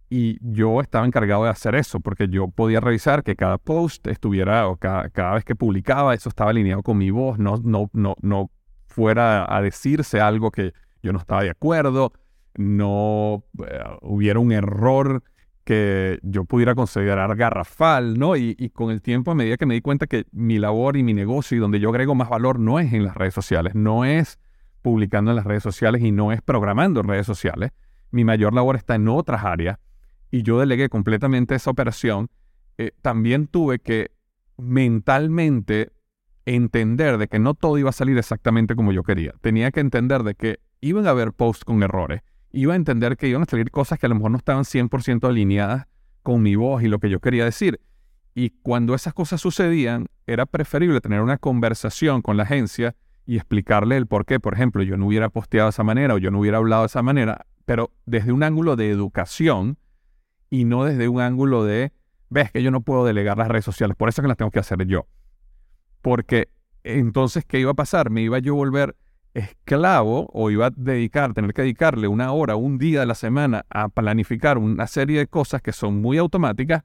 Y 0.08 0.38
yo 0.40 0.80
estaba 0.80 1.04
encargado 1.04 1.42
de 1.42 1.50
hacer 1.50 1.74
eso, 1.74 1.98
porque 1.98 2.28
yo 2.28 2.46
podía 2.46 2.78
revisar 2.78 3.24
que 3.24 3.34
cada 3.34 3.58
post 3.58 4.06
estuviera, 4.06 4.68
o 4.68 4.76
cada, 4.76 5.10
cada 5.10 5.34
vez 5.34 5.44
que 5.44 5.56
publicaba, 5.56 6.14
eso 6.14 6.28
estaba 6.28 6.50
alineado 6.50 6.84
con 6.84 6.98
mi 6.98 7.10
voz, 7.10 7.36
no, 7.38 7.60
no, 7.64 7.90
no, 7.92 8.14
no 8.22 8.50
fuera 8.86 9.44
a 9.52 9.60
decirse 9.60 10.20
algo 10.20 10.52
que 10.52 10.72
yo 11.02 11.12
no 11.12 11.18
estaba 11.18 11.42
de 11.42 11.50
acuerdo. 11.50 12.12
no 12.54 13.42
eh, 13.66 13.82
hubiera 14.02 14.38
un 14.38 14.52
error 14.52 15.24
que 15.64 16.18
yo 16.22 16.44
pudiera 16.44 16.74
considerar 16.74 17.34
garrafal, 17.36 18.18
¿no? 18.18 18.36
Y, 18.36 18.70
con 18.74 18.90
el 18.90 19.00
tiempo, 19.00 19.30
a 19.30 19.34
medida 19.34 19.56
que 19.56 19.66
me 19.66 19.74
di 19.74 19.80
cuenta 19.80 20.06
que 20.06 20.26
mi 20.30 20.58
labor 20.58 20.96
y 20.96 21.02
mi 21.02 21.14
negocio 21.14 21.56
y 21.56 21.60
donde 21.60 21.80
yo 21.80 21.88
agrego 21.88 22.14
más 22.14 22.28
valor 22.28 22.60
no 22.60 22.78
es 22.78 22.92
en 22.92 23.04
las 23.04 23.16
redes 23.16 23.34
sociales, 23.34 23.74
no 23.74 24.04
es 24.04 24.38
publicando 24.82 25.30
en 25.30 25.36
las 25.36 25.46
redes 25.46 25.62
sociales 25.62 26.02
y 26.02 26.12
no 26.12 26.32
es 26.32 26.42
programando 26.42 27.00
en 27.00 27.08
redes 27.08 27.26
sociales. 27.26 27.72
Mi 28.10 28.24
mayor 28.24 28.52
labor 28.52 28.76
está 28.76 28.94
en 28.94 29.08
otras 29.08 29.44
áreas 29.44 29.78
y 30.30 30.42
yo 30.42 30.60
delegué 30.60 30.88
completamente 30.88 31.54
esa 31.54 31.70
operación. 31.70 32.28
Eh, 32.76 32.90
también 33.00 33.46
tuve 33.46 33.78
que 33.78 34.10
mentalmente 34.58 35.92
entender 36.44 37.16
de 37.18 37.28
que 37.28 37.38
no 37.38 37.54
todo 37.54 37.78
iba 37.78 37.88
a 37.88 37.92
salir 37.92 38.18
exactamente 38.18 38.76
como 38.76 38.92
yo 38.92 39.02
quería. 39.02 39.32
Tenía 39.40 39.70
que 39.70 39.80
entender 39.80 40.22
de 40.22 40.34
que 40.34 40.60
iban 40.80 41.06
a 41.06 41.10
haber 41.10 41.32
posts 41.32 41.64
con 41.64 41.82
errores. 41.82 42.20
Iba 42.56 42.74
a 42.74 42.76
entender 42.76 43.16
que 43.16 43.26
iban 43.26 43.42
a 43.42 43.46
salir 43.46 43.72
cosas 43.72 43.98
que 43.98 44.06
a 44.06 44.08
lo 44.08 44.14
mejor 44.14 44.30
no 44.30 44.36
estaban 44.36 44.62
100% 44.62 45.28
alineadas 45.28 45.88
con 46.22 46.40
mi 46.40 46.54
voz 46.54 46.84
y 46.84 46.86
lo 46.86 47.00
que 47.00 47.10
yo 47.10 47.18
quería 47.18 47.44
decir. 47.44 47.80
Y 48.32 48.50
cuando 48.50 48.94
esas 48.94 49.12
cosas 49.12 49.40
sucedían, 49.40 50.06
era 50.28 50.46
preferible 50.46 51.00
tener 51.00 51.20
una 51.20 51.36
conversación 51.36 52.22
con 52.22 52.36
la 52.36 52.44
agencia 52.44 52.94
y 53.26 53.36
explicarle 53.36 53.96
el 53.96 54.06
por 54.06 54.24
qué. 54.24 54.38
Por 54.38 54.54
ejemplo, 54.54 54.84
yo 54.84 54.96
no 54.96 55.08
hubiera 55.08 55.30
posteado 55.30 55.66
de 55.66 55.70
esa 55.70 55.82
manera 55.82 56.14
o 56.14 56.18
yo 56.18 56.30
no 56.30 56.38
hubiera 56.38 56.58
hablado 56.58 56.82
de 56.82 56.86
esa 56.86 57.02
manera, 57.02 57.44
pero 57.64 57.90
desde 58.06 58.30
un 58.30 58.44
ángulo 58.44 58.76
de 58.76 58.88
educación 58.88 59.76
y 60.48 60.64
no 60.64 60.84
desde 60.84 61.08
un 61.08 61.22
ángulo 61.22 61.64
de, 61.64 61.92
ves 62.30 62.52
que 62.52 62.62
yo 62.62 62.70
no 62.70 62.82
puedo 62.82 63.04
delegar 63.04 63.36
las 63.36 63.48
redes 63.48 63.64
sociales, 63.64 63.96
por 63.96 64.08
eso 64.08 64.20
es 64.20 64.22
que 64.22 64.28
las 64.28 64.36
tengo 64.36 64.52
que 64.52 64.60
hacer 64.60 64.86
yo. 64.86 65.08
Porque 66.02 66.50
entonces, 66.84 67.44
¿qué 67.44 67.58
iba 67.58 67.72
a 67.72 67.74
pasar? 67.74 68.10
Me 68.10 68.22
iba 68.22 68.38
yo 68.38 68.52
a 68.52 68.56
volver 68.56 68.96
esclavo 69.34 70.30
o 70.32 70.50
iba 70.50 70.66
a 70.66 70.70
dedicar, 70.70 71.34
tener 71.34 71.52
que 71.52 71.62
dedicarle 71.62 72.08
una 72.08 72.32
hora, 72.32 72.56
un 72.56 72.78
día 72.78 73.00
de 73.00 73.06
la 73.06 73.16
semana 73.16 73.66
a 73.68 73.88
planificar 73.88 74.58
una 74.58 74.86
serie 74.86 75.18
de 75.18 75.26
cosas 75.26 75.60
que 75.60 75.72
son 75.72 76.00
muy 76.00 76.18
automáticas 76.18 76.84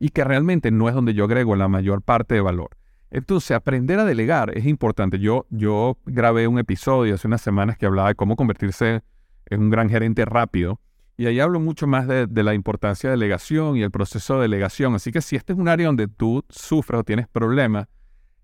y 0.00 0.08
que 0.08 0.24
realmente 0.24 0.70
no 0.70 0.88
es 0.88 0.94
donde 0.94 1.14
yo 1.14 1.24
agrego 1.24 1.54
la 1.56 1.68
mayor 1.68 2.02
parte 2.02 2.34
de 2.34 2.40
valor. 2.40 2.70
Entonces, 3.10 3.52
aprender 3.52 4.00
a 4.00 4.04
delegar 4.04 4.56
es 4.56 4.66
importante. 4.66 5.20
Yo, 5.20 5.46
yo 5.50 5.98
grabé 6.04 6.48
un 6.48 6.58
episodio 6.58 7.14
hace 7.14 7.28
unas 7.28 7.42
semanas 7.42 7.78
que 7.78 7.86
hablaba 7.86 8.08
de 8.08 8.14
cómo 8.16 8.34
convertirse 8.34 9.02
en 9.46 9.60
un 9.62 9.70
gran 9.70 9.88
gerente 9.88 10.24
rápido. 10.24 10.80
Y 11.16 11.26
ahí 11.26 11.38
hablo 11.38 11.60
mucho 11.60 11.86
más 11.86 12.08
de, 12.08 12.26
de, 12.26 12.42
la 12.42 12.54
importancia 12.54 13.08
de 13.08 13.16
delegación 13.16 13.76
y 13.76 13.82
el 13.82 13.92
proceso 13.92 14.34
de 14.34 14.42
delegación. 14.42 14.96
Así 14.96 15.12
que 15.12 15.20
si 15.20 15.36
este 15.36 15.52
es 15.52 15.58
un 15.58 15.68
área 15.68 15.86
donde 15.86 16.08
tú 16.08 16.44
sufres 16.48 16.98
o 17.00 17.04
tienes 17.04 17.28
problemas, 17.28 17.86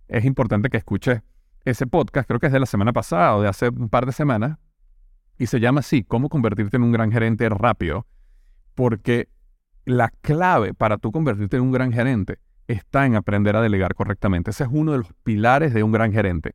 es 0.06 0.24
importante 0.24 0.68
que 0.68 0.76
escuches 0.76 1.22
ese 1.64 1.86
podcast, 1.86 2.26
creo 2.26 2.40
que 2.40 2.46
es 2.46 2.52
de 2.52 2.60
la 2.60 2.66
semana 2.66 2.92
pasada 2.92 3.36
o 3.36 3.42
de 3.42 3.48
hace 3.48 3.68
un 3.68 3.88
par 3.88 4.06
de 4.06 4.12
semanas, 4.12 4.58
y 5.38 5.46
se 5.46 5.60
llama 5.60 5.80
así, 5.80 6.04
cómo 6.04 6.28
convertirte 6.28 6.76
en 6.76 6.82
un 6.82 6.92
gran 6.92 7.10
gerente 7.10 7.48
rápido, 7.48 8.06
porque 8.74 9.28
la 9.84 10.10
clave 10.20 10.74
para 10.74 10.98
tú 10.98 11.12
convertirte 11.12 11.56
en 11.56 11.62
un 11.62 11.72
gran 11.72 11.92
gerente 11.92 12.38
está 12.68 13.06
en 13.06 13.16
aprender 13.16 13.56
a 13.56 13.62
delegar 13.62 13.94
correctamente. 13.94 14.50
Ese 14.50 14.64
es 14.64 14.70
uno 14.72 14.92
de 14.92 14.98
los 14.98 15.12
pilares 15.24 15.74
de 15.74 15.82
un 15.82 15.92
gran 15.92 16.12
gerente. 16.12 16.54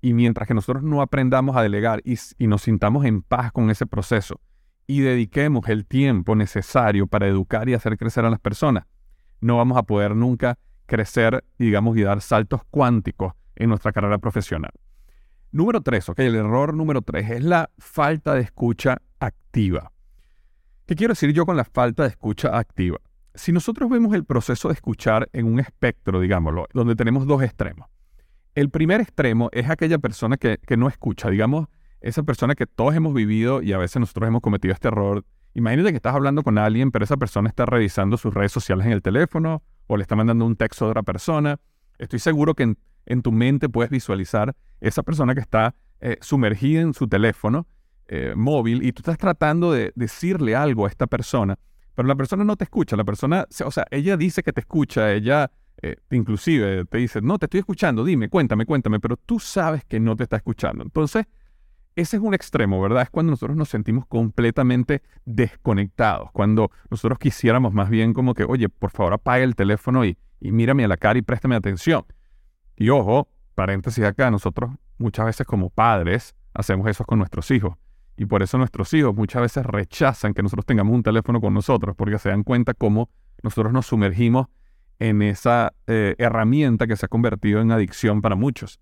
Y 0.00 0.12
mientras 0.12 0.46
que 0.46 0.54
nosotros 0.54 0.84
no 0.84 1.02
aprendamos 1.02 1.56
a 1.56 1.62
delegar 1.62 2.02
y, 2.04 2.16
nos 2.46 2.62
sintamos 2.62 3.04
en 3.04 3.22
paz 3.22 3.50
con 3.50 3.70
ese 3.70 3.86
proceso 3.86 4.40
y 4.86 5.00
dediquemos 5.00 5.68
el 5.68 5.86
tiempo 5.86 6.36
necesario 6.36 7.06
para 7.06 7.26
educar 7.26 7.68
y 7.68 7.74
hacer 7.74 7.98
crecer 7.98 8.24
a 8.24 8.30
las 8.30 8.38
personas, 8.38 8.84
no 9.40 9.56
vamos 9.56 9.76
a 9.76 9.82
poder 9.82 10.14
nunca 10.14 10.58
crecer, 10.86 11.44
digamos, 11.58 11.96
y 11.96 12.02
dar 12.02 12.20
saltos 12.20 12.62
cuánticos 12.70 13.32
en 13.58 13.68
nuestra 13.68 13.92
carrera 13.92 14.18
profesional. 14.18 14.70
Número 15.50 15.80
tres, 15.80 16.08
ok, 16.08 16.18
el 16.20 16.36
error 16.36 16.74
número 16.74 17.02
tres 17.02 17.30
es 17.30 17.42
la 17.42 17.70
falta 17.78 18.34
de 18.34 18.42
escucha 18.42 18.98
activa. 19.18 19.92
¿Qué 20.86 20.94
quiero 20.94 21.12
decir 21.12 21.32
yo 21.32 21.44
con 21.44 21.56
la 21.56 21.64
falta 21.64 22.04
de 22.04 22.10
escucha 22.10 22.56
activa? 22.58 22.98
Si 23.34 23.52
nosotros 23.52 23.90
vemos 23.90 24.14
el 24.14 24.24
proceso 24.24 24.68
de 24.68 24.74
escuchar 24.74 25.28
en 25.32 25.46
un 25.46 25.60
espectro, 25.60 26.20
digámoslo, 26.20 26.66
donde 26.72 26.96
tenemos 26.96 27.26
dos 27.26 27.42
extremos. 27.42 27.88
El 28.54 28.70
primer 28.70 29.00
extremo 29.00 29.48
es 29.52 29.70
aquella 29.70 29.98
persona 29.98 30.36
que, 30.36 30.58
que 30.58 30.76
no 30.76 30.88
escucha, 30.88 31.30
digamos, 31.30 31.68
esa 32.00 32.22
persona 32.22 32.54
que 32.54 32.66
todos 32.66 32.94
hemos 32.94 33.14
vivido 33.14 33.62
y 33.62 33.72
a 33.72 33.78
veces 33.78 34.00
nosotros 34.00 34.28
hemos 34.28 34.40
cometido 34.40 34.72
este 34.74 34.88
error. 34.88 35.24
Imagínate 35.54 35.90
que 35.90 35.96
estás 35.96 36.14
hablando 36.14 36.42
con 36.42 36.58
alguien, 36.58 36.90
pero 36.90 37.04
esa 37.04 37.16
persona 37.16 37.48
está 37.48 37.66
revisando 37.66 38.16
sus 38.16 38.34
redes 38.34 38.52
sociales 38.52 38.86
en 38.86 38.92
el 38.92 39.02
teléfono 39.02 39.62
o 39.86 39.96
le 39.96 40.02
está 40.02 40.14
mandando 40.14 40.44
un 40.44 40.56
texto 40.56 40.84
a 40.84 40.88
otra 40.88 41.02
persona. 41.02 41.58
Estoy 41.98 42.18
seguro 42.18 42.54
que 42.54 42.64
en, 42.64 42.78
tu 43.22 43.32
mente 43.32 43.68
puedes 43.68 43.90
visualizar 43.90 44.54
esa 44.80 45.02
persona 45.02 45.34
que 45.34 45.40
está 45.40 45.74
eh, 46.00 46.16
sumergida 46.20 46.82
en 46.82 46.94
su 46.94 47.08
teléfono 47.08 47.66
eh, 48.06 48.34
móvil 48.36 48.82
y 48.84 48.92
tú 48.92 49.00
estás 49.00 49.18
tratando 49.18 49.72
de 49.72 49.92
decirle 49.94 50.54
algo 50.54 50.86
a 50.86 50.88
esta 50.88 51.06
persona, 51.06 51.58
pero 51.94 52.06
la 52.06 52.14
persona 52.14 52.44
no 52.44 52.56
te 52.56 52.64
escucha. 52.64 52.96
La 52.96 53.04
persona, 53.04 53.46
o 53.64 53.70
sea, 53.70 53.86
ella 53.90 54.16
dice 54.16 54.42
que 54.42 54.52
te 54.52 54.60
escucha, 54.60 55.12
ella 55.12 55.50
eh, 55.82 55.96
inclusive 56.10 56.84
te 56.86 56.98
dice, 56.98 57.20
no, 57.20 57.38
te 57.38 57.46
estoy 57.46 57.60
escuchando, 57.60 58.04
dime, 58.04 58.28
cuéntame, 58.28 58.66
cuéntame, 58.66 59.00
pero 59.00 59.16
tú 59.16 59.38
sabes 59.38 59.84
que 59.84 60.00
no 60.00 60.16
te 60.16 60.24
está 60.24 60.36
escuchando. 60.36 60.84
Entonces, 60.84 61.26
ese 61.96 62.16
es 62.16 62.22
un 62.22 62.32
extremo, 62.32 62.80
¿verdad? 62.80 63.02
Es 63.02 63.10
cuando 63.10 63.30
nosotros 63.30 63.56
nos 63.56 63.68
sentimos 63.68 64.06
completamente 64.06 65.02
desconectados, 65.24 66.30
cuando 66.32 66.70
nosotros 66.90 67.18
quisiéramos 67.18 67.74
más 67.74 67.90
bien 67.90 68.14
como 68.14 68.34
que, 68.34 68.44
oye, 68.44 68.68
por 68.68 68.90
favor 68.90 69.14
apaga 69.14 69.42
el 69.42 69.56
teléfono 69.56 70.04
y, 70.04 70.16
y 70.40 70.52
mírame 70.52 70.84
a 70.84 70.88
la 70.88 70.96
cara 70.96 71.18
y 71.18 71.22
préstame 71.22 71.56
atención. 71.56 72.04
Y 72.78 72.90
ojo, 72.90 73.28
paréntesis 73.56 74.04
acá, 74.04 74.30
nosotros 74.30 74.70
muchas 74.98 75.26
veces 75.26 75.46
como 75.46 75.68
padres 75.68 76.36
hacemos 76.54 76.88
eso 76.88 77.04
con 77.04 77.18
nuestros 77.18 77.50
hijos. 77.50 77.76
Y 78.16 78.26
por 78.26 78.42
eso 78.42 78.56
nuestros 78.56 78.94
hijos 78.94 79.14
muchas 79.14 79.42
veces 79.42 79.66
rechazan 79.66 80.32
que 80.32 80.42
nosotros 80.42 80.64
tengamos 80.64 80.94
un 80.94 81.02
teléfono 81.02 81.40
con 81.40 81.54
nosotros, 81.54 81.96
porque 81.96 82.18
se 82.18 82.28
dan 82.28 82.44
cuenta 82.44 82.74
cómo 82.74 83.10
nosotros 83.42 83.72
nos 83.72 83.86
sumergimos 83.86 84.46
en 85.00 85.22
esa 85.22 85.74
eh, 85.88 86.14
herramienta 86.18 86.86
que 86.86 86.96
se 86.96 87.06
ha 87.06 87.08
convertido 87.08 87.60
en 87.60 87.72
adicción 87.72 88.22
para 88.22 88.36
muchos. 88.36 88.80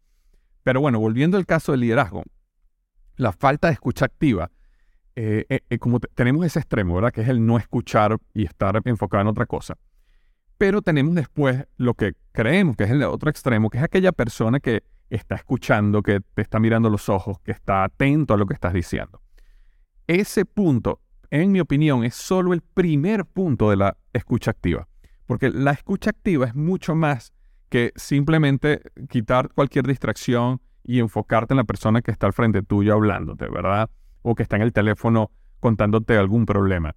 Pero 0.62 0.82
bueno, 0.82 1.00
volviendo 1.00 1.38
al 1.38 1.46
caso 1.46 1.72
del 1.72 1.80
liderazgo, 1.80 2.22
la 3.16 3.32
falta 3.32 3.68
de 3.68 3.74
escucha 3.74 4.04
activa, 4.04 4.50
eh, 5.14 5.46
eh, 5.48 5.78
como 5.78 6.00
tenemos 6.00 6.44
ese 6.44 6.58
extremo, 6.58 6.96
¿verdad? 6.96 7.12
Que 7.12 7.22
es 7.22 7.28
el 7.28 7.44
no 7.44 7.56
escuchar 7.56 8.18
y 8.34 8.44
estar 8.44 8.78
enfocado 8.84 9.22
en 9.22 9.28
otra 9.28 9.46
cosa. 9.46 9.78
Pero 10.58 10.82
tenemos 10.82 11.14
después 11.14 11.66
lo 11.76 11.94
que 11.94 12.14
creemos 12.32 12.76
que 12.76 12.84
es 12.84 12.90
el 12.90 13.02
otro 13.02 13.30
extremo, 13.30 13.70
que 13.70 13.78
es 13.78 13.84
aquella 13.84 14.12
persona 14.12 14.60
que 14.60 14.82
está 15.10 15.34
escuchando, 15.34 16.02
que 16.02 16.20
te 16.20 16.42
está 16.42 16.58
mirando 16.58 16.90
los 16.90 17.08
ojos, 17.08 17.38
que 17.40 17.52
está 17.52 17.84
atento 17.84 18.34
a 18.34 18.36
lo 18.36 18.46
que 18.46 18.54
estás 18.54 18.72
diciendo. 18.72 19.20
Ese 20.06 20.44
punto, 20.44 21.00
en 21.30 21.52
mi 21.52 21.60
opinión, 21.60 22.04
es 22.04 22.14
solo 22.14 22.52
el 22.52 22.62
primer 22.62 23.25
punto 23.25 23.70
de 23.70 23.76
la 23.76 23.96
escucha 24.12 24.50
activa. 24.50 24.88
Porque 25.26 25.50
la 25.50 25.72
escucha 25.72 26.10
activa 26.10 26.46
es 26.46 26.54
mucho 26.54 26.94
más 26.94 27.32
que 27.68 27.92
simplemente 27.96 28.80
quitar 29.08 29.50
cualquier 29.52 29.86
distracción, 29.86 30.60
y 30.86 31.00
enfocarte 31.00 31.52
en 31.52 31.58
la 31.58 31.64
persona 31.64 32.00
que 32.00 32.12
está 32.12 32.26
al 32.26 32.32
frente 32.32 32.62
tuyo 32.62 32.94
hablándote, 32.94 33.48
¿verdad? 33.48 33.90
O 34.22 34.34
que 34.34 34.44
está 34.44 34.56
en 34.56 34.62
el 34.62 34.72
teléfono 34.72 35.32
contándote 35.58 36.16
algún 36.16 36.46
problema. 36.46 36.94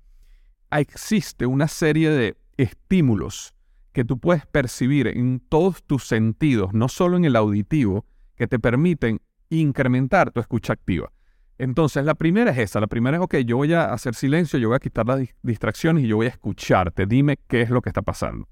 Existe 0.71 1.47
una 1.47 1.67
serie 1.67 2.11
de 2.11 2.37
estímulos 2.61 3.53
que 3.91 4.05
tú 4.05 4.19
puedes 4.19 4.45
percibir 4.45 5.07
en 5.07 5.39
todos 5.39 5.83
tus 5.83 6.05
sentidos, 6.05 6.73
no 6.73 6.87
solo 6.87 7.17
en 7.17 7.25
el 7.25 7.35
auditivo, 7.35 8.05
que 8.35 8.47
te 8.47 8.59
permiten 8.59 9.21
incrementar 9.49 10.31
tu 10.31 10.39
escucha 10.39 10.73
activa. 10.73 11.11
Entonces, 11.57 12.05
la 12.05 12.15
primera 12.15 12.51
es 12.51 12.57
esa. 12.57 12.79
La 12.79 12.87
primera 12.87 13.17
es, 13.17 13.23
ok, 13.23 13.37
yo 13.37 13.57
voy 13.57 13.73
a 13.73 13.91
hacer 13.91 14.15
silencio, 14.15 14.59
yo 14.59 14.69
voy 14.69 14.77
a 14.77 14.79
quitar 14.79 15.05
las 15.05 15.21
distracciones 15.41 16.03
y 16.03 16.07
yo 16.07 16.15
voy 16.17 16.27
a 16.27 16.29
escucharte. 16.29 17.05
Dime 17.05 17.37
qué 17.47 17.61
es 17.61 17.69
lo 17.69 17.81
que 17.81 17.89
está 17.89 18.01
pasando. 18.01 18.47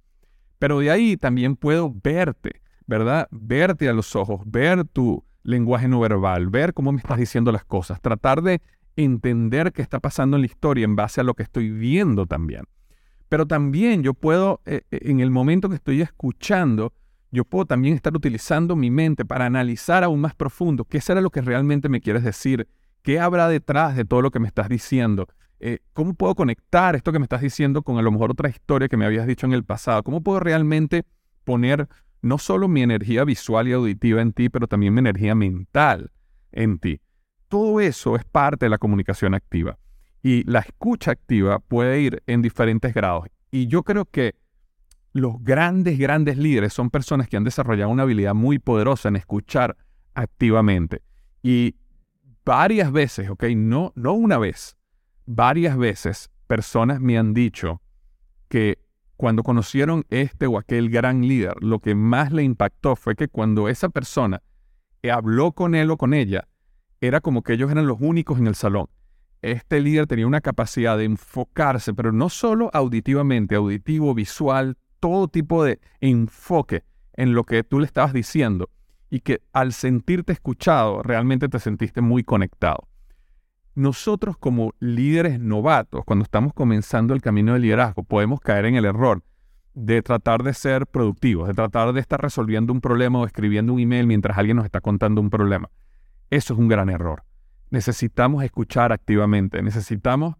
Pero 0.60 0.80
de 0.80 0.92
ahí 0.92 1.16
también 1.16 1.56
puedo 1.56 1.94
verte, 2.04 2.62
¿verdad? 2.86 3.28
Verte 3.32 3.88
a 3.88 3.94
los 3.94 4.16
ojos, 4.16 4.42
ver 4.46 4.84
tu, 4.86 5.24
lenguaje 5.48 5.88
no 5.88 6.02
verbal, 6.02 6.48
ver 6.50 6.74
cómo 6.74 6.92
me 6.92 7.00
estás 7.00 7.18
diciendo 7.18 7.52
las 7.52 7.64
cosas, 7.64 8.02
tratar 8.02 8.42
de 8.42 8.62
entender 8.98 9.72
qué 9.72 9.82
está 9.82 10.00
pasando 10.00 10.36
en 10.36 10.42
la 10.42 10.48
historia 10.48 10.84
en 10.84 10.96
base 10.96 11.22
a 11.22 11.24
lo 11.24 11.34
que 11.36 11.44
estoy 11.44 11.72
viendo 11.72 12.26
también. 12.26 12.66
Pero 13.30 13.46
también 13.46 14.04
yo 14.04 14.14
puedo, 14.14 14.62
eh, 14.66 14.82
eh, 14.92 15.00
en 15.04 15.20
el 15.20 15.32
momento 15.32 15.70
que 15.70 15.76
estoy 15.76 16.02
escuchando, 16.02 16.94
yo 17.32 17.44
puedo 17.44 17.66
también 17.66 17.96
estar 17.96 18.16
utilizando 18.16 18.76
mi 18.76 18.90
mente 18.90 19.26
para 19.26 19.46
analizar 19.46 20.04
aún 20.04 20.22
más 20.22 20.34
profundo 20.34 20.86
qué 20.86 21.02
será 21.02 21.20
lo 21.20 21.30
que 21.30 21.42
realmente 21.42 21.90
me 21.90 22.00
quieres 22.00 22.24
decir, 22.24 22.68
qué 23.02 23.20
habrá 23.20 23.50
detrás 23.50 23.96
de 23.96 24.06
todo 24.06 24.22
lo 24.22 24.32
que 24.32 24.40
me 24.40 24.48
estás 24.48 24.70
diciendo, 24.70 25.28
eh, 25.60 25.80
cómo 25.94 26.14
puedo 26.14 26.36
conectar 26.36 26.96
esto 26.96 27.12
que 27.12 27.20
me 27.20 27.26
estás 27.26 27.42
diciendo 27.42 27.82
con 27.82 27.98
a 27.98 28.02
lo 28.02 28.12
mejor 28.12 28.32
otra 28.32 28.50
historia 28.50 28.88
que 28.88 28.98
me 28.98 29.06
habías 29.06 29.28
dicho 29.28 29.46
en 29.46 29.54
el 29.54 29.64
pasado, 29.64 30.04
cómo 30.04 30.22
puedo 30.22 30.40
realmente 30.40 31.04
poner 31.44 31.88
no 32.22 32.38
solo 32.38 32.68
mi 32.68 32.82
energía 32.82 33.24
visual 33.24 33.68
y 33.68 33.74
auditiva 33.74 34.22
en 34.22 34.34
ti, 34.34 34.50
pero 34.50 34.68
también 34.68 34.94
mi 34.94 35.00
energía 35.00 35.36
mental 35.36 36.12
en 36.52 36.80
ti. 36.80 37.02
Todo 37.48 37.80
eso 37.80 38.16
es 38.16 38.26
parte 38.26 38.66
de 38.66 38.70
la 38.70 38.78
comunicación 38.78 39.34
activa. 39.34 39.78
Y 40.28 40.44
la 40.44 40.60
escucha 40.60 41.12
activa 41.12 41.60
puede 41.60 42.02
ir 42.02 42.22
en 42.28 42.42
diferentes 42.42 42.94
grados. 42.94 43.28
Y 43.50 43.68
yo 43.68 43.84
creo 43.84 44.04
que 44.04 44.36
los 45.14 45.42
grandes, 45.42 45.98
grandes 45.98 46.38
líderes 46.38 46.74
son 46.74 46.90
personas 46.90 47.30
que 47.30 47.38
han 47.38 47.46
desarrollado 47.46 47.92
una 47.92 48.04
habilidad 48.04 48.34
muy 48.36 48.60
poderosa 48.60 49.08
en 49.08 49.16
escuchar 49.16 49.78
activamente. 50.16 51.02
Y 51.44 51.78
varias 52.44 52.92
veces, 52.92 53.30
¿ok? 53.30 53.46
No, 53.56 53.94
no 53.96 54.12
una 54.16 54.38
vez, 54.38 54.76
varias 55.26 55.78
veces 55.78 56.30
personas 56.46 57.00
me 57.00 57.18
han 57.18 57.34
dicho 57.34 57.82
que 58.50 58.80
cuando 59.16 59.44
conocieron 59.44 60.04
este 60.10 60.46
o 60.46 60.58
aquel 60.58 60.90
gran 60.90 61.26
líder, 61.26 61.54
lo 61.62 61.80
que 61.80 61.96
más 61.96 62.34
le 62.34 62.44
impactó 62.44 62.98
fue 62.98 63.16
que 63.16 63.30
cuando 63.30 63.70
esa 63.70 63.88
persona 63.88 64.44
habló 65.10 65.54
con 65.54 65.74
él 65.74 65.90
o 65.90 65.96
con 65.96 66.14
ella, 66.14 66.50
era 67.00 67.22
como 67.22 67.44
que 67.44 67.54
ellos 67.54 67.72
eran 67.72 67.88
los 67.88 68.02
únicos 68.02 68.40
en 68.40 68.48
el 68.48 68.56
salón. 68.56 68.90
Este 69.41 69.79
líder 69.79 70.08
tenía 70.08 70.27
una 70.27 70.41
capacidad 70.41 70.98
de 70.98 71.06
enfocarse, 71.06 71.94
pero 71.94 72.12
no 72.12 72.29
solo 72.29 72.70
auditivamente, 72.74 73.56
auditivo, 73.56 74.13
visual, 74.13 74.77
todo 75.00 75.27
tipo 75.27 75.63
de 75.63 75.79
enfoque 76.01 76.84
en 77.13 77.34
lo 77.34 77.44
que 77.44 77.63
tú 77.63 77.79
le 77.79 77.86
estabas 77.86 78.13
diciendo 78.13 78.70
y 79.10 79.20
que 79.20 79.41
al 79.53 79.74
sentirte 79.74 80.34
escuchado 80.34 81.01
realmente 81.03 81.50
te 81.50 81.60
sentiste 81.60 82.01
muy 82.01 82.24
conectado. 82.24 82.88
Nosotros 83.75 84.38
como 84.38 84.74
líderes 84.79 85.39
novatos, 85.39 86.03
cuando 86.03 86.24
estamos 86.24 86.53
comenzando 86.53 87.13
el 87.13 87.22
camino 87.22 87.53
de 87.53 87.60
liderazgo, 87.60 88.03
podemos 88.03 88.39
caer 88.39 88.65
en 88.65 88.75
el 88.75 88.86
error 88.86 89.24
de 89.75 90.01
tratar 90.01 90.41
de 90.41 90.56
ser 90.56 90.88
productivos, 90.88 91.48
de 91.48 91.53
tratar 91.53 91.94
de 91.94 92.00
estar 92.00 92.20
resolviendo 92.20 92.74
un 92.74 92.82
problema 92.82 93.20
o 93.20 93.25
escribiendo 93.27 93.74
un 93.74 93.79
email 93.79 94.08
mientras 94.08 94.36
alguien 94.36 94.58
nos 94.58 94.65
está 94.65 94.82
contando 94.82 95.22
un 95.22 95.29
problema. 95.29 95.70
Eso 96.32 96.53
es 96.56 96.60
un 96.60 96.67
gran 96.67 96.89
error. 96.89 97.27
Necesitamos 97.70 98.44
escuchar 98.44 98.92
activamente, 98.92 99.62
necesitamos 99.62 100.36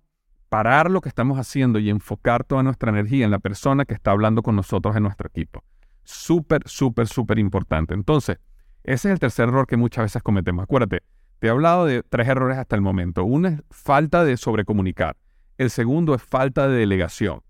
parar 0.50 0.90
lo 0.90 1.02
que 1.02 1.10
estamos 1.10 1.38
haciendo 1.40 1.80
y 1.80 1.90
enfocar 1.90 2.44
toda 2.44 2.64
nuestra 2.64 2.90
energía 2.90 3.26
en 3.26 3.32
la 3.32 3.40
persona 3.40 3.86
que 3.86 3.94
está 3.94 4.12
hablando 4.12 4.44
con 4.44 4.56
nosotros 4.56 4.96
en 4.96 5.04
nuestro 5.04 5.28
equipo. 5.28 5.64
Súper, 6.04 6.62
súper, 6.66 7.08
súper 7.08 7.38
importante. 7.38 7.94
Entonces, 7.94 8.38
ese 8.84 9.10
es 9.10 9.14
el 9.14 9.20
tercer 9.20 9.50
error 9.50 9.68
que 9.68 9.76
muchas 9.76 10.06
veces 10.06 10.24
cometemos. 10.24 10.64
Acuérdate, 10.64 11.04
te 11.40 11.48
he 11.48 11.50
hablado 11.50 11.86
de 11.86 12.02
tres 12.04 12.28
errores 12.28 12.58
hasta 12.58 12.76
el 12.76 12.82
momento. 12.82 13.26
Uno 13.26 13.50
es 13.50 13.62
falta 13.70 14.24
de 14.24 14.38
sobrecomunicar. 14.38 15.18
El 15.58 15.70
segundo 15.70 16.16
es 16.16 16.24
falta 16.24 16.68
de 16.68 16.78
delegación. 16.78 17.42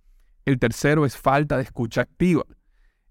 El 0.45 0.59
tercero 0.59 1.05
es 1.05 1.17
falta 1.17 1.57
de 1.57 1.63
escucha 1.63 2.01
activa. 2.01 2.43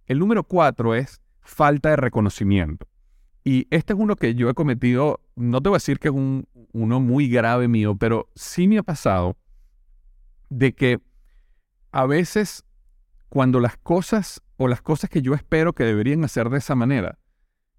El 0.06 0.18
número 0.18 0.42
cuatro 0.44 0.94
es 0.94 1.20
falta 1.40 1.90
de 1.90 1.96
reconocimiento. 1.96 2.88
Y 3.44 3.68
este 3.70 3.92
es 3.92 3.98
uno 3.98 4.16
que 4.16 4.34
yo 4.34 4.50
he 4.50 4.54
cometido, 4.54 5.20
no 5.36 5.60
te 5.60 5.68
voy 5.68 5.76
a 5.76 5.78
decir 5.78 5.98
que 5.98 6.08
es 6.08 6.14
un, 6.14 6.48
uno 6.72 6.98
muy 7.00 7.28
grave 7.28 7.68
mío, 7.68 7.94
pero 7.96 8.28
sí 8.34 8.66
me 8.66 8.78
ha 8.78 8.82
pasado 8.82 9.36
de 10.48 10.74
que 10.74 11.00
a 11.92 12.06
veces 12.06 12.64
cuando 13.28 13.60
las 13.60 13.76
cosas 13.76 14.42
o 14.56 14.66
las 14.68 14.80
cosas 14.80 15.10
que 15.10 15.22
yo 15.22 15.34
espero 15.34 15.74
que 15.74 15.84
deberían 15.84 16.24
hacer 16.24 16.48
de 16.48 16.58
esa 16.58 16.74
manera, 16.74 17.18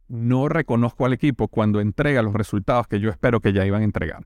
no 0.08 0.48
reconozco 0.48 1.06
al 1.06 1.14
equipo 1.14 1.48
cuando 1.48 1.82
entrega 1.82 2.22
los 2.22 2.34
resultados 2.34 2.88
que 2.88 3.00
yo 3.00 3.10
espero 3.10 3.42
que 3.42 3.54
ya 3.54 3.66
iban 3.66 3.82
a 3.82 3.86
entregar. 3.86 4.26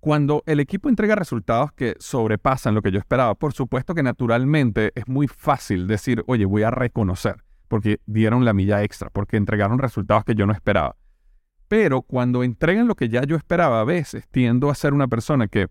Cuando 0.00 0.42
el 0.46 0.60
equipo 0.60 0.88
entrega 0.88 1.14
resultados 1.14 1.72
que 1.72 1.96
sobrepasan 1.98 2.74
lo 2.74 2.82
que 2.82 2.92
yo 2.92 2.98
esperaba, 2.98 3.34
por 3.34 3.52
supuesto 3.52 3.94
que 3.94 4.02
naturalmente 4.02 4.92
es 4.94 5.08
muy 5.08 5.26
fácil 5.26 5.86
decir, 5.86 6.22
oye, 6.26 6.44
voy 6.44 6.64
a 6.64 6.70
reconocer, 6.70 7.44
porque 7.68 8.00
dieron 8.06 8.44
la 8.44 8.52
milla 8.52 8.82
extra, 8.82 9.10
porque 9.10 9.36
entregaron 9.36 9.78
resultados 9.78 10.24
que 10.24 10.34
yo 10.34 10.46
no 10.46 10.52
esperaba. 10.52 10.96
Pero 11.68 12.02
cuando 12.02 12.44
entregan 12.44 12.86
lo 12.86 12.94
que 12.94 13.08
ya 13.08 13.24
yo 13.24 13.36
esperaba, 13.36 13.80
a 13.80 13.84
veces 13.84 14.26
tiendo 14.30 14.70
a 14.70 14.74
ser 14.74 14.94
una 14.94 15.08
persona 15.08 15.48
que, 15.48 15.68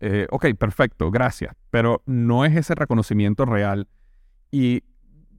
eh, 0.00 0.26
ok, 0.30 0.46
perfecto, 0.58 1.10
gracias, 1.10 1.54
pero 1.70 2.02
no 2.06 2.44
es 2.44 2.56
ese 2.56 2.74
reconocimiento 2.74 3.44
real. 3.44 3.88
Y 4.50 4.82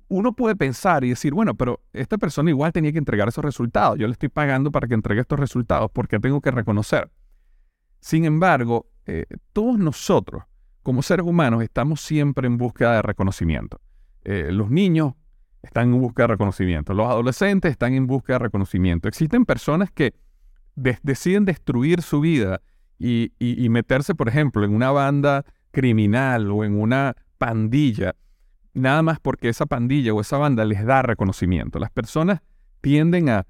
uno 0.10 0.34
puede 0.34 0.56
pensar 0.56 1.04
y 1.04 1.10
decir, 1.10 1.34
bueno, 1.34 1.56
pero 1.56 1.82
esta 1.92 2.18
persona 2.18 2.50
igual 2.50 2.72
tenía 2.72 2.92
que 2.92 2.98
entregar 2.98 3.28
esos 3.28 3.44
resultados. 3.44 3.98
Yo 4.00 4.08
le 4.08 4.14
estoy 4.14 4.30
pagando 4.30 4.72
para 4.72 4.88
que 4.88 4.94
entregue 4.94 5.22
estos 5.22 5.40
resultados 5.40 5.92
porque 5.92 6.20
tengo 6.20 6.40
que 6.40 6.52
reconocer. 6.52 7.12
Sin 8.00 8.24
embargo, 8.24 8.90
eh, 9.06 9.26
todos 9.52 9.78
nosotros, 9.78 10.44
como 10.84 11.02
seres 11.02 11.26
humanos, 11.26 11.62
estamos 11.62 12.00
siempre 12.00 12.48
en 12.48 12.58
búsqueda 12.58 12.94
de 12.94 13.02
reconocimiento. 13.02 13.82
Eh, 14.24 14.50
los 14.52 14.70
niños 14.70 15.14
están 15.68 15.94
en 15.94 16.02
búsqueda 16.02 16.28
de 16.28 16.34
reconocimiento, 16.34 16.94
los 16.94 17.08
adolescentes 17.08 17.72
están 17.72 17.94
en 17.94 18.08
búsqueda 18.08 18.40
de 18.40 18.46
reconocimiento. 18.46 19.08
Existen 19.08 19.46
personas 19.46 19.92
que 19.92 20.14
deciden 20.76 21.46
destruir 21.46 22.02
su 22.02 22.20
vida 22.20 22.62
y, 23.00 23.32
y 23.38 23.70
meterse, 23.70 24.16
por 24.16 24.28
ejemplo, 24.28 24.66
en 24.66 24.74
una 24.74 24.92
banda 24.92 25.46
criminal 25.72 26.50
o 26.52 26.64
en 26.64 26.80
una 26.80 27.16
pandilla, 27.38 28.16
nada 28.74 29.02
más 29.02 29.20
porque 29.20 29.50
esa 29.50 29.66
pandilla 29.66 30.14
o 30.14 30.22
esa 30.22 30.38
banda 30.38 30.66
les 30.66 30.86
da 30.86 31.02
reconocimiento. 31.02 31.80
Las 31.80 31.92
personas 31.92 32.42
tienden 32.82 33.30
a, 33.30 33.46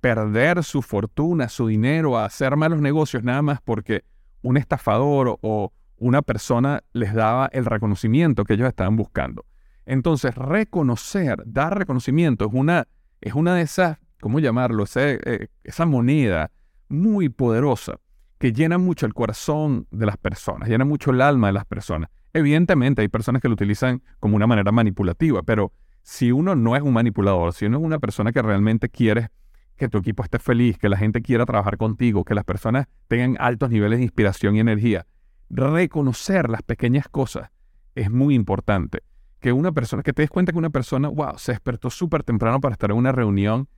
perder 0.00 0.62
su 0.62 0.82
fortuna, 0.82 1.48
su 1.48 1.68
dinero, 1.68 2.18
a 2.18 2.26
hacer 2.26 2.56
malos 2.56 2.80
negocios 2.80 3.22
nada 3.22 3.42
más 3.42 3.60
porque 3.62 4.04
un 4.42 4.56
estafador 4.56 5.38
o 5.40 5.72
una 5.96 6.22
persona 6.22 6.82
les 6.92 7.14
daba 7.14 7.48
el 7.52 7.64
reconocimiento 7.64 8.44
que 8.44 8.54
ellos 8.54 8.68
estaban 8.68 8.96
buscando. 8.96 9.44
Entonces, 9.90 10.36
reconocer, 10.36 11.42
dar 11.46 11.76
reconocimiento 11.76 12.46
es 12.46 12.52
una, 12.54 12.86
es 13.20 13.34
una 13.34 13.56
de 13.56 13.62
esas, 13.62 13.98
¿cómo 14.20 14.38
llamarlo? 14.38 14.84
Eh, 14.94 15.48
esa 15.64 15.84
moneda 15.84 16.52
muy 16.88 17.28
poderosa 17.28 17.98
que 18.38 18.52
llena 18.52 18.78
mucho 18.78 19.04
el 19.04 19.14
corazón 19.14 19.88
de 19.90 20.06
las 20.06 20.16
personas, 20.16 20.68
llena 20.68 20.84
mucho 20.84 21.10
el 21.10 21.20
alma 21.20 21.48
de 21.48 21.54
las 21.54 21.64
personas. 21.64 22.08
Evidentemente 22.32 23.02
hay 23.02 23.08
personas 23.08 23.42
que 23.42 23.48
lo 23.48 23.54
utilizan 23.54 24.00
como 24.20 24.36
una 24.36 24.46
manera 24.46 24.70
manipulativa, 24.70 25.42
pero 25.42 25.72
si 26.02 26.30
uno 26.30 26.54
no 26.54 26.76
es 26.76 26.82
un 26.82 26.92
manipulador, 26.92 27.52
si 27.52 27.66
uno 27.66 27.78
es 27.78 27.84
una 27.84 27.98
persona 27.98 28.30
que 28.30 28.42
realmente 28.42 28.90
quiere 28.90 29.30
que 29.74 29.88
tu 29.88 29.98
equipo 29.98 30.22
esté 30.22 30.38
feliz, 30.38 30.78
que 30.78 30.88
la 30.88 30.98
gente 30.98 31.20
quiera 31.20 31.44
trabajar 31.46 31.78
contigo, 31.78 32.24
que 32.24 32.36
las 32.36 32.44
personas 32.44 32.86
tengan 33.08 33.36
altos 33.40 33.70
niveles 33.70 33.98
de 33.98 34.04
inspiración 34.04 34.54
y 34.54 34.60
energía, 34.60 35.08
reconocer 35.50 36.48
las 36.48 36.62
pequeñas 36.62 37.08
cosas 37.08 37.50
es 37.96 38.08
muy 38.08 38.36
importante. 38.36 39.02
Que 39.40 39.52
una 39.52 39.72
persona, 39.72 40.02
que 40.02 40.12
te 40.12 40.22
des 40.22 40.30
cuenta 40.30 40.52
que 40.52 40.58
una 40.58 40.70
persona, 40.70 41.08
wow, 41.08 41.38
se 41.38 41.52
despertó 41.52 41.90
súper 41.90 42.22
temprano 42.22 42.60
para 42.60 42.74
estar 42.74 42.90
en 42.90 42.96
una 42.96 43.12
reunión 43.12 43.68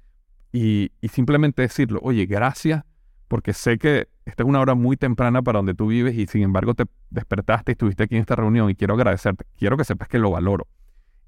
y, 0.53 0.93
y 1.01 1.09
simplemente 1.09 1.63
decirlo, 1.63 2.01
oye, 2.03 2.27
gracias, 2.27 2.85
porque 3.29 3.53
sé 3.53 3.79
que 3.79 4.09
esta 4.25 4.43
es 4.43 4.49
una 4.49 4.61
hora 4.61 4.75
muy 4.75 4.97
temprana 4.97 5.43
para 5.43 5.59
donde 5.59 5.75
tú 5.75 5.87
vives 5.87 6.15
y 6.15 6.27
sin 6.27 6.43
embargo 6.43 6.75
te 6.75 6.85
despertaste 7.11 7.73
y 7.73 7.75
estuviste 7.75 8.05
aquí 8.05 8.17
en 8.17 8.21
esta 8.21 8.37
reunión 8.37 8.71
y 8.71 8.75
quiero 8.75 8.95
agradecerte. 8.95 9.47
Quiero 9.57 9.77
que 9.77 9.85
sepas 9.85 10.09
que 10.09 10.19
lo 10.19 10.31
valoro. 10.31 10.67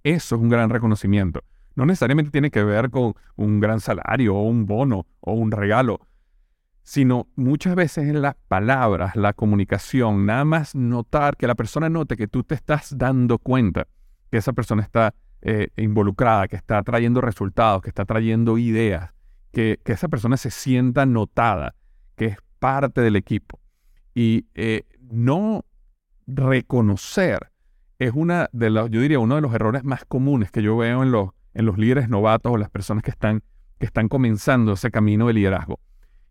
Eso 0.03 0.37
es 0.37 0.43
un 0.43 0.49
gran 0.49 0.71
reconocimiento. 0.71 1.43
No 1.77 1.87
necesariamente 1.87 2.31
tiene 2.31 2.51
que 2.51 2.63
ver 2.63 2.91
con 2.91 3.15
un 3.37 3.59
gran 3.59 3.81
salario 3.81 4.37
o 4.37 4.43
un 4.43 4.67
bono 4.67 5.07
o 5.21 5.33
un 5.33 5.51
regalo, 5.51 5.99
sino 6.83 7.27
muchas 7.35 7.75
veces 7.75 8.07
en 8.09 8.21
las 8.21 8.37
palabras, 8.49 9.17
la 9.17 9.33
comunicación, 9.33 10.27
nada 10.27 10.45
más 10.45 10.75
notar 10.75 11.37
que 11.37 11.47
la 11.47 11.55
persona 11.55 11.89
note 11.89 12.17
que 12.17 12.29
tú 12.29 12.45
te 12.45 12.55
estás 12.55 12.97
dando 12.97 13.39
cuenta 13.39 13.89
que 14.35 14.39
esa 14.39 14.53
persona 14.53 14.83
está 14.83 15.15
eh, 15.43 15.69
involucrada, 15.77 16.49
que 16.49 16.57
está 16.57 16.83
trayendo 16.83 17.21
resultados, 17.21 17.83
que 17.83 17.89
está 17.89 18.05
trayendo 18.05 18.59
ideas, 18.59 19.13
que, 19.53 19.79
esa 19.85 20.09
persona 20.09 20.37
se 20.37 20.51
sienta 20.51 21.07
notada, 21.07 21.77
que 22.17 22.25
es 22.25 22.39
parte 22.59 23.01
del 23.01 23.15
equipo. 23.15 23.61
Y 24.13 24.47
eh, 24.57 24.87
no 24.99 25.65
reconocer 26.27 27.53
es 28.01 28.11
una 28.13 28.49
de 28.53 28.71
los, 28.71 28.91
yo 28.91 29.01
diría, 29.01 29.21
uno 29.21 29.37
de 29.37 29.41
los 29.41 29.55
errores 29.55 29.85
más 29.85 30.05
comunes 30.05 30.51
que 30.51 30.63
yo 30.63 30.77
veo 30.77 31.05
en 31.05 31.13
los, 31.13 31.29
en 31.53 31.67
los 31.67 31.79
líderes 31.79 32.09
novatos 32.09 32.51
o 32.51 32.57
las 32.57 32.71
personas 32.71 33.05
que 33.05 33.13
están, 33.13 33.45
que 33.79 33.87
están 33.87 34.09
comenzando 34.09 34.73
ese 34.73 34.91
camino 34.91 35.29
de 35.29 35.35
liderazgo. 35.35 35.79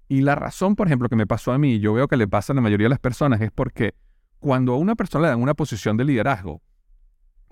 Y 0.10 0.24
la 0.24 0.36
razón, 0.36 0.76
por 0.76 0.88
ejemplo, 0.88 1.08
que 1.08 1.16
me 1.16 1.26
pasó 1.26 1.54
a 1.54 1.58
mí, 1.58 1.80
yo 1.80 1.94
veo 1.94 2.10
que 2.10 2.18
le 2.18 2.28
pasa 2.28 2.52
a 2.52 2.56
la 2.58 2.62
mayoría 2.62 2.88
de 2.88 2.96
las 2.96 3.00
personas, 3.00 3.40
es 3.40 3.52
porque 3.54 3.96
cuando 4.40 4.74
a 4.74 4.78
una 4.78 4.96
persona 4.96 5.22
le 5.22 5.30
dan 5.30 5.42
una 5.42 5.54
posición 5.54 5.96
de 5.96 6.04
liderazgo, 6.04 6.62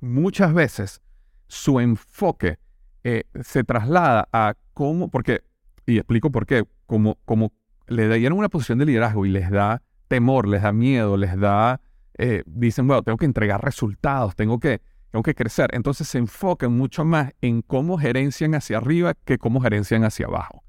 muchas 0.02 0.54
veces 0.54 1.02
su 1.48 1.80
enfoque 1.80 2.60
eh, 3.04 3.24
se 3.44 3.64
traslada 3.64 4.28
a 4.34 4.56
cómo, 4.74 5.10
porque, 5.10 5.42
y 5.86 5.98
explico 5.98 6.32
por 6.32 6.46
qué, 6.46 6.66
como, 6.86 7.18
como 7.26 7.54
le 7.88 8.14
dieron 8.18 8.38
una 8.38 8.50
posición 8.50 8.78
de 8.80 8.86
liderazgo 8.86 9.26
y 9.26 9.30
les 9.30 9.50
da 9.50 9.82
temor, 10.08 10.48
les 10.48 10.62
da 10.62 10.74
miedo, 10.74 11.16
les 11.18 11.40
da 11.40 11.80
eh, 12.18 12.44
dicen, 12.46 12.88
bueno, 12.88 13.02
tengo 13.04 13.18
que 13.18 13.26
entregar 13.26 13.64
resultados, 13.64 14.36
tengo 14.36 14.60
que, 14.60 14.82
tengo 15.10 15.24
que 15.24 15.34
crecer. 15.34 15.70
Entonces 15.74 16.08
se 16.08 16.18
enfocan 16.18 16.72
mucho 16.72 17.04
más 17.04 17.34
en 17.42 17.62
cómo 17.62 17.98
gerencian 17.98 18.54
hacia 18.56 18.78
arriba 18.78 19.14
que 19.26 19.38
cómo 19.38 19.62
gerencian 19.62 20.04
hacia 20.04 20.28
abajo. 20.28 20.64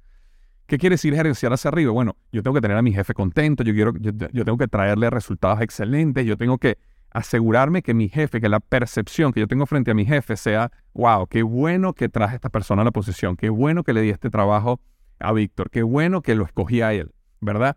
¿Qué 0.67 0.79
quiere 0.79 0.95
decir 0.95 1.15
gerenciar 1.15 1.53
hacia 1.53 1.69
arriba? 1.69 1.93
Bueno, 1.93 2.17
yo 2.33 2.43
tengo 2.43 2.55
que 2.55 2.63
tener 2.63 2.77
a 2.77 2.83
mi 2.83 2.93
jefe 2.93 3.13
contento, 3.13 3.63
yo, 3.65 3.75
quiero, 3.75 3.93
yo, 3.99 4.45
tengo 4.45 4.57
que 4.57 4.69
traerle 4.69 5.11
resultados 5.11 5.61
excelentes, 5.61 6.25
yo 6.25 6.39
tengo 6.39 6.57
que 6.57 6.79
asegurarme 7.13 7.83
que 7.83 7.95
mi 7.95 8.09
jefe, 8.09 8.41
que 8.41 8.49
la 8.49 8.61
percepción 8.61 9.33
que 9.33 9.41
yo 9.41 9.49
tengo 9.49 9.67
frente 9.67 9.91
a 9.91 9.95
mi 9.95 10.05
jefe 10.05 10.37
sea, 10.37 10.71
wow, 10.95 11.27
qué 11.27 11.43
bueno 11.43 11.93
que 11.93 12.09
traje 12.09 12.35
a 12.35 12.37
esta 12.37 12.49
persona 12.49 12.83
a 12.83 12.85
la 12.85 12.91
posición, 12.91 13.37
qué 13.37 13.51
bueno 13.51 13.85
que 13.85 13.93
le 13.93 14.03
di 14.03 14.11
este 14.11 14.31
trabajo 14.31 14.81
a 15.19 15.33
Víctor, 15.33 15.71
qué 15.71 15.83
bueno 15.83 16.23
que 16.23 16.35
lo 16.35 16.45
escogí 16.45 16.81
a 16.81 16.93
él, 16.93 17.13
¿verdad? 17.41 17.77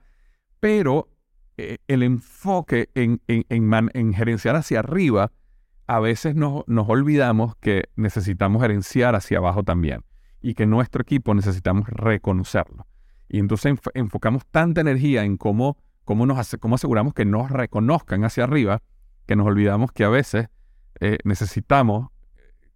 Pero 0.59 1.09
eh, 1.57 1.77
el 1.87 2.03
enfoque 2.03 2.89
en, 2.95 3.21
en, 3.27 4.13
gerenciar 4.13 4.55
hacia 4.55 4.79
arriba, 4.79 5.31
a 5.87 5.99
veces 5.99 6.35
nos 6.35 6.63
olvidamos 6.67 7.55
que 7.57 7.85
necesitamos 7.95 8.61
gerenciar 8.61 9.15
hacia 9.15 9.37
abajo 9.37 9.63
también 9.63 10.03
y 10.41 10.55
que 10.55 10.65
nuestro 10.65 11.01
equipo 11.01 11.35
necesitamos 11.35 11.87
reconocerlo. 11.89 12.87
Y 13.27 13.39
entonces 13.39 13.75
enfocamos 13.93 14.45
tanta 14.47 14.81
energía 14.81 15.23
en 15.23 15.37
cómo 15.37 15.77
cómo, 16.05 16.25
nos 16.25 16.55
cómo 16.59 16.75
aseguramos 16.75 17.13
que 17.13 17.25
nos 17.25 17.51
reconozcan 17.51 18.23
hacia 18.23 18.45
arriba, 18.45 18.81
que 19.25 19.35
nos 19.35 19.47
olvidamos 19.47 19.91
que 19.91 20.03
a 20.03 20.09
veces 20.09 20.49
eh, 20.99 21.17
necesitamos 21.23 22.09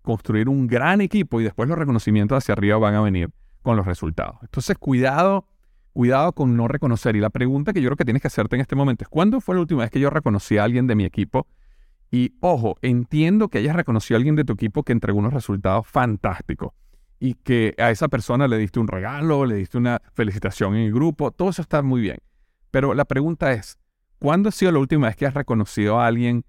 construir 0.01 0.49
un 0.49 0.67
gran 0.67 1.01
equipo 1.01 1.39
y 1.39 1.43
después 1.43 1.69
los 1.69 1.77
reconocimientos 1.77 2.37
hacia 2.37 2.53
arriba 2.53 2.77
van 2.77 2.95
a 2.95 3.01
venir 3.01 3.29
con 3.61 3.77
los 3.77 3.85
resultados. 3.85 4.37
Entonces, 4.41 4.77
cuidado, 4.77 5.45
cuidado 5.93 6.33
con 6.33 6.55
no 6.55 6.67
reconocer. 6.67 7.15
Y 7.15 7.19
la 7.19 7.29
pregunta 7.29 7.73
que 7.73 7.81
yo 7.81 7.89
creo 7.89 7.97
que 7.97 8.05
tienes 8.05 8.21
que 8.21 8.27
hacerte 8.27 8.55
en 8.55 8.61
este 8.61 8.75
momento 8.75 9.03
es, 9.03 9.09
¿cuándo 9.09 9.41
fue 9.41 9.55
la 9.55 9.61
última 9.61 9.81
vez 9.81 9.91
que 9.91 9.99
yo 9.99 10.09
reconocí 10.09 10.57
a 10.57 10.63
alguien 10.63 10.87
de 10.87 10.95
mi 10.95 11.05
equipo? 11.05 11.47
Y 12.11 12.33
ojo, 12.39 12.77
entiendo 12.81 13.49
que 13.49 13.59
hayas 13.59 13.75
reconocido 13.75 14.15
a 14.15 14.19
alguien 14.19 14.35
de 14.35 14.43
tu 14.43 14.53
equipo 14.53 14.83
que 14.83 14.93
entregó 14.93 15.19
unos 15.19 15.33
resultados 15.33 15.85
fantásticos 15.85 16.71
y 17.19 17.35
que 17.35 17.75
a 17.77 17.91
esa 17.91 18.07
persona 18.07 18.47
le 18.47 18.57
diste 18.57 18.79
un 18.79 18.87
regalo, 18.87 19.45
le 19.45 19.55
diste 19.55 19.77
una 19.77 20.01
felicitación 20.13 20.75
en 20.75 20.83
el 20.83 20.93
grupo, 20.93 21.31
todo 21.31 21.49
eso 21.49 21.61
está 21.61 21.81
muy 21.81 22.01
bien. 22.01 22.17
Pero 22.71 22.93
la 22.93 23.05
pregunta 23.05 23.51
es, 23.51 23.77
¿cuándo 24.19 24.49
ha 24.49 24.51
sido 24.51 24.71
la 24.71 24.79
última 24.79 25.07
vez 25.07 25.15
que 25.15 25.25
has 25.25 25.33
reconocido 25.33 25.99
a 25.99 26.05
alguien 26.05 26.45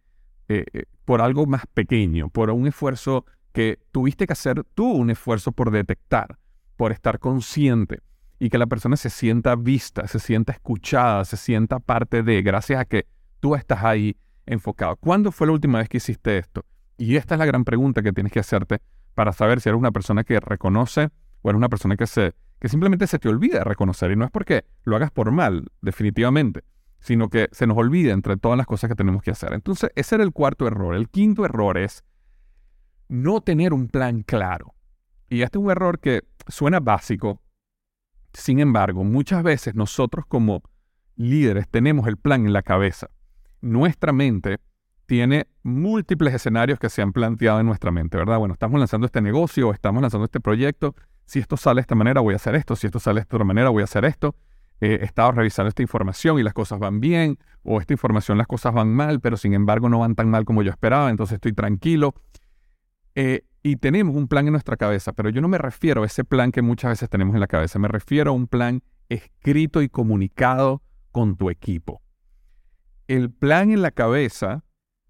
eh, 0.48 0.64
eh, 0.72 0.84
por 1.04 1.22
algo 1.22 1.46
más 1.46 1.66
pequeño, 1.72 2.28
por 2.28 2.50
un 2.50 2.66
esfuerzo 2.66 3.24
que 3.52 3.78
tuviste 3.92 4.26
que 4.26 4.32
hacer 4.32 4.64
tú, 4.74 4.90
un 4.90 5.10
esfuerzo 5.10 5.52
por 5.52 5.70
detectar, 5.70 6.38
por 6.76 6.92
estar 6.92 7.18
consciente 7.18 8.00
y 8.38 8.48
que 8.48 8.58
la 8.58 8.66
persona 8.66 8.96
se 8.96 9.10
sienta 9.10 9.54
vista, 9.54 10.06
se 10.08 10.18
sienta 10.18 10.52
escuchada, 10.52 11.24
se 11.24 11.36
sienta 11.36 11.78
parte 11.78 12.22
de, 12.22 12.42
gracias 12.42 12.80
a 12.80 12.84
que 12.84 13.06
tú 13.38 13.54
estás 13.54 13.84
ahí 13.84 14.16
enfocado. 14.46 14.96
¿Cuándo 14.96 15.30
fue 15.30 15.46
la 15.46 15.52
última 15.52 15.78
vez 15.78 15.88
que 15.88 15.98
hiciste 15.98 16.38
esto? 16.38 16.64
Y 16.96 17.16
esta 17.16 17.34
es 17.34 17.38
la 17.38 17.46
gran 17.46 17.64
pregunta 17.64 18.02
que 18.02 18.12
tienes 18.12 18.32
que 18.32 18.40
hacerte 18.40 18.80
para 19.14 19.32
saber 19.32 19.60
si 19.60 19.68
eres 19.68 19.78
una 19.78 19.92
persona 19.92 20.24
que 20.24 20.40
reconoce 20.40 21.10
o 21.42 21.50
eres 21.50 21.58
una 21.58 21.68
persona 21.68 21.96
que, 21.96 22.06
se, 22.06 22.34
que 22.58 22.68
simplemente 22.68 23.06
se 23.06 23.18
te 23.18 23.28
olvida 23.28 23.62
reconocer. 23.62 24.10
Y 24.10 24.16
no 24.16 24.24
es 24.24 24.30
porque 24.30 24.64
lo 24.84 24.96
hagas 24.96 25.10
por 25.10 25.30
mal, 25.32 25.66
definitivamente, 25.82 26.62
sino 27.00 27.28
que 27.28 27.48
se 27.52 27.66
nos 27.66 27.76
olvida 27.76 28.12
entre 28.12 28.36
todas 28.36 28.56
las 28.56 28.66
cosas 28.66 28.88
que 28.88 28.94
tenemos 28.94 29.22
que 29.22 29.30
hacer. 29.30 29.52
Entonces, 29.52 29.90
ese 29.96 30.16
era 30.16 30.24
el 30.24 30.32
cuarto 30.32 30.66
error. 30.66 30.94
El 30.94 31.08
quinto 31.08 31.44
error 31.44 31.78
es 31.78 32.04
no 33.08 33.40
tener 33.40 33.72
un 33.72 33.88
plan 33.88 34.22
claro. 34.22 34.74
Y 35.28 35.42
este 35.42 35.58
es 35.58 35.64
un 35.64 35.70
error 35.70 35.98
que 35.98 36.22
suena 36.46 36.78
básico. 36.80 37.40
Sin 38.32 38.60
embargo, 38.60 39.02
muchas 39.02 39.42
veces 39.42 39.74
nosotros 39.74 40.26
como 40.26 40.62
líderes 41.16 41.68
tenemos 41.68 42.06
el 42.06 42.16
plan 42.16 42.46
en 42.46 42.52
la 42.52 42.62
cabeza. 42.62 43.08
Nuestra 43.60 44.12
mente 44.12 44.58
tiene 45.06 45.48
múltiples 45.62 46.34
escenarios 46.34 46.78
que 46.78 46.88
se 46.88 47.02
han 47.02 47.12
planteado 47.12 47.60
en 47.60 47.66
nuestra 47.66 47.90
mente, 47.90 48.16
¿verdad? 48.16 48.38
Bueno, 48.38 48.54
estamos 48.54 48.78
lanzando 48.78 49.06
este 49.06 49.20
negocio, 49.20 49.72
estamos 49.72 50.02
lanzando 50.02 50.26
este 50.26 50.38
proyecto. 50.38 50.94
Si 51.24 51.38
esto 51.38 51.56
sale 51.56 51.76
de 51.76 51.82
esta 51.82 51.94
manera, 51.94 52.20
voy 52.20 52.34
a 52.34 52.36
hacer 52.36 52.54
esto. 52.54 52.76
Si 52.76 52.86
esto 52.86 53.00
sale 53.00 53.16
de 53.16 53.22
esta 53.22 53.36
otra 53.36 53.44
manera, 53.44 53.70
voy 53.70 53.80
a 53.80 53.84
hacer 53.84 54.04
esto. 54.04 54.36
He 54.80 55.04
estado 55.04 55.32
revisando 55.32 55.68
esta 55.68 55.82
información 55.82 56.38
y 56.38 56.42
las 56.42 56.54
cosas 56.54 56.78
van 56.78 57.00
bien, 57.00 57.38
o 57.62 57.80
esta 57.80 57.92
información 57.92 58.38
las 58.38 58.46
cosas 58.46 58.72
van 58.72 58.88
mal, 58.88 59.20
pero 59.20 59.36
sin 59.36 59.54
embargo 59.54 59.88
no 59.88 59.98
van 59.98 60.14
tan 60.14 60.30
mal 60.30 60.44
como 60.44 60.62
yo 60.62 60.70
esperaba, 60.70 61.10
entonces 61.10 61.34
estoy 61.34 61.52
tranquilo. 61.52 62.14
Eh, 63.14 63.44
y 63.62 63.76
tenemos 63.76 64.16
un 64.16 64.26
plan 64.26 64.46
en 64.46 64.52
nuestra 64.52 64.76
cabeza, 64.76 65.12
pero 65.12 65.28
yo 65.28 65.40
no 65.40 65.48
me 65.48 65.58
refiero 65.58 66.02
a 66.02 66.06
ese 66.06 66.24
plan 66.24 66.50
que 66.50 66.62
muchas 66.62 66.92
veces 66.92 67.10
tenemos 67.10 67.34
en 67.34 67.40
la 67.40 67.46
cabeza, 67.46 67.78
me 67.78 67.88
refiero 67.88 68.30
a 68.30 68.34
un 68.34 68.46
plan 68.46 68.82
escrito 69.10 69.82
y 69.82 69.88
comunicado 69.88 70.82
con 71.12 71.36
tu 71.36 71.50
equipo. 71.50 72.00
El 73.06 73.30
plan 73.30 73.70
en 73.70 73.82
la 73.82 73.90
cabeza 73.90 74.64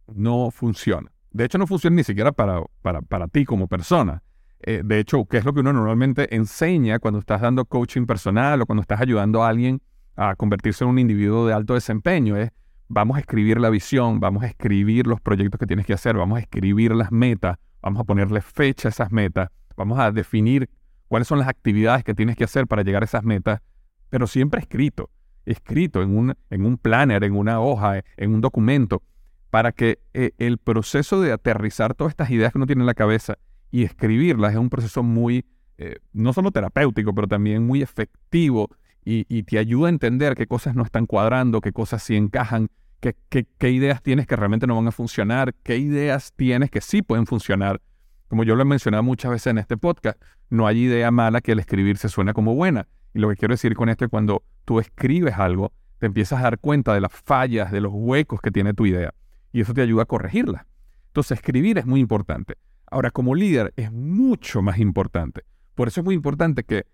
no 0.08 0.50
funciona. 0.50 1.12
De 1.30 1.44
hecho, 1.44 1.58
no 1.58 1.66
funciona 1.66 1.96
ni 1.96 2.04
siquiera 2.04 2.32
para, 2.32 2.62
para, 2.82 3.28
ti 3.28 3.44
como 3.44 3.68
persona. 3.68 4.22
Eh, 4.62 4.82
de 4.84 4.98
hecho, 4.98 5.24
¿qué 5.24 5.38
es 5.38 5.44
lo 5.44 5.54
que 5.54 5.60
uno 5.60 5.72
normalmente 5.72 6.34
enseña 6.34 6.98
cuando 6.98 7.20
estás 7.20 7.40
dando 7.40 7.64
coaching 7.64 8.06
personal 8.06 8.60
o 8.60 8.66
cuando 8.66 8.82
estás 8.82 9.00
ayudando 9.00 9.42
a 9.42 9.48
alguien 9.48 9.80
a 10.16 10.36
convertirse 10.36 10.84
en 10.84 10.90
un 10.90 10.98
individuo 10.98 11.46
de 11.46 11.54
alto 11.54 11.74
desempeño? 11.74 12.36
Es, 12.36 12.50
vamos 12.88 13.16
a 13.16 13.20
escribir 13.20 13.58
la 13.58 13.70
visión, 13.70 14.20
vamos 14.20 14.42
a 14.42 14.46
escribir 14.46 15.06
los 15.06 15.20
proyectos 15.20 15.58
que 15.58 15.66
tienes 15.66 15.86
que 15.86 15.94
hacer, 15.94 16.16
vamos 16.16 16.38
a 16.38 16.40
escribir 16.40 16.94
las 16.94 17.10
metas, 17.10 17.56
vamos 17.80 18.00
a 18.00 18.04
ponerle 18.04 18.42
fecha 18.42 18.88
a 18.88 18.90
esas 18.90 19.10
metas, 19.10 19.48
vamos 19.76 19.98
a 19.98 20.12
definir 20.12 20.68
cuáles 21.08 21.26
son 21.26 21.38
las 21.38 21.48
actividades 21.48 22.04
que 22.04 22.14
tienes 22.14 22.36
que 22.36 22.44
hacer 22.44 22.66
para 22.66 22.82
llegar 22.82 23.02
a 23.02 23.06
esas 23.06 23.24
metas, 23.24 23.62
pero 24.10 24.26
siempre 24.26 24.60
escrito, 24.60 25.08
escrito 25.46 26.02
en 26.02 26.16
un, 26.16 26.34
en 26.50 26.66
un 26.66 26.76
planner, 26.76 27.24
en 27.24 27.34
una 27.34 27.60
hoja, 27.60 28.02
en 28.18 28.34
un 28.34 28.42
documento, 28.42 29.02
para 29.48 29.72
que 29.72 30.00
eh, 30.12 30.32
el 30.38 30.58
proceso 30.58 31.20
de 31.20 31.32
aterrizar 31.32 31.94
todas 31.94 32.12
estas 32.12 32.30
ideas 32.30 32.52
que 32.52 32.58
uno 32.58 32.66
tiene 32.66 32.82
en 32.82 32.86
la 32.86 32.94
cabeza 32.94 33.38
y 33.70 33.84
escribirlas 33.84 34.52
es 34.52 34.58
un 34.58 34.70
proceso 34.70 35.02
muy, 35.02 35.44
eh, 35.78 35.96
no 36.12 36.32
solo 36.32 36.50
terapéutico, 36.50 37.14
pero 37.14 37.26
también 37.26 37.66
muy 37.66 37.82
efectivo 37.82 38.68
y, 39.04 39.42
te 39.44 39.58
ayuda 39.58 39.86
a 39.88 39.90
entender 39.90 40.34
qué 40.34 40.46
cosas 40.46 40.74
no 40.74 40.82
están 40.82 41.06
cuadrando, 41.06 41.60
qué 41.60 41.72
cosas 41.72 42.02
sí 42.02 42.16
encajan, 42.16 42.68
qué, 43.00 43.16
ideas 43.62 44.02
tienes 44.02 44.26
que 44.26 44.36
realmente 44.36 44.66
no 44.66 44.76
van 44.76 44.88
a 44.88 44.92
funcionar, 44.92 45.54
qué 45.62 45.78
ideas 45.78 46.32
tienes 46.36 46.70
que 46.70 46.80
sí 46.80 47.02
pueden 47.02 47.26
funcionar. 47.26 47.80
Como 48.28 48.44
yo 48.44 48.54
lo 48.54 48.62
he 48.62 48.66
mencionado 48.66 49.02
muchas 49.02 49.32
veces 49.32 49.48
en 49.48 49.58
este 49.58 49.76
podcast, 49.76 50.20
no 50.50 50.66
hay 50.66 50.82
idea 50.84 51.10
mala 51.10 51.40
que 51.40 51.52
el 51.52 51.58
escribir 51.58 51.96
se 51.96 52.08
suena 52.08 52.32
como 52.32 52.54
buena. 52.54 52.86
Y 53.14 53.18
lo 53.18 53.28
que 53.28 53.36
quiero 53.36 53.54
decir 53.54 53.74
con 53.74 53.88
esto 53.88 54.04
es 54.04 54.10
cuando 54.10 54.44
tú 54.64 54.78
escribes 54.78 55.34
algo, 55.34 55.72
te 55.98 56.06
empiezas 56.06 56.38
a 56.38 56.42
dar 56.42 56.58
cuenta 56.58 56.94
de 56.94 57.00
las 57.00 57.12
fallas, 57.12 57.72
de 57.72 57.80
los 57.80 57.92
huecos 57.92 58.40
que 58.40 58.50
tiene 58.50 58.74
tu 58.74 58.86
idea. 58.86 59.12
Y 59.52 59.62
eso 59.62 59.74
te 59.74 59.82
ayuda 59.82 60.04
a 60.04 60.06
corregirla. 60.06 60.66
Entonces, 61.08 61.38
escribir 61.38 61.78
es 61.78 61.86
muy 61.86 61.98
importante. 61.98 62.54
Ahora, 62.90 63.10
como 63.10 63.34
líder, 63.34 63.72
es 63.76 63.92
mucho 63.92 64.62
más 64.62 64.78
importante. 64.78 65.44
Por 65.74 65.88
eso 65.88 66.00
es 66.00 66.04
muy 66.04 66.14
importante 66.14 66.64
que 66.64 66.86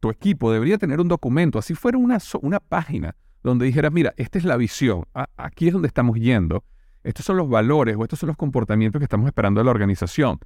tu 0.00 0.10
equipo 0.10 0.52
debería 0.52 0.76
tener 0.76 1.00
un 1.00 1.08
documento, 1.08 1.58
así 1.58 1.74
fuera 1.74 1.96
una, 1.96 2.18
una 2.42 2.60
página, 2.60 3.16
donde 3.42 3.64
dijera, 3.64 3.88
mira, 3.90 4.12
esta 4.16 4.36
es 4.38 4.44
la 4.44 4.56
visión, 4.56 5.04
aquí 5.36 5.68
es 5.68 5.72
donde 5.72 5.88
estamos 5.88 6.18
yendo, 6.18 6.64
estos 7.04 7.24
son 7.24 7.36
los 7.36 7.48
valores 7.48 7.96
o 7.96 8.02
estos 8.02 8.18
son 8.18 8.26
los 8.26 8.36
comportamientos 8.36 8.98
que 8.98 9.04
estamos 9.04 9.26
esperando 9.26 9.60
de 9.60 9.64
la 9.64 9.70
organización. 9.70 10.40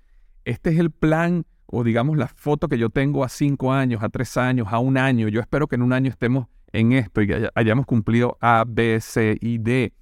Este 0.44 0.70
es 0.70 0.78
el 0.78 0.90
plan 0.90 1.44
o 1.66 1.84
digamos 1.84 2.16
la 2.16 2.28
foto 2.28 2.68
que 2.68 2.78
yo 2.78 2.90
tengo 2.90 3.24
a 3.24 3.28
cinco 3.28 3.72
años, 3.72 4.02
a 4.02 4.08
tres 4.08 4.36
años, 4.36 4.68
a 4.70 4.78
un 4.78 4.96
año. 4.96 5.28
Yo 5.28 5.40
espero 5.40 5.66
que 5.68 5.76
en 5.76 5.82
un 5.82 5.92
año 5.92 6.10
estemos 6.10 6.46
en 6.72 6.92
esto 6.92 7.22
y 7.22 7.30
hayamos 7.54 7.86
cumplido 7.86 8.36
A, 8.40 8.64
B, 8.66 9.00
C 9.00 9.38
y 9.40 9.58
D. 9.58 9.92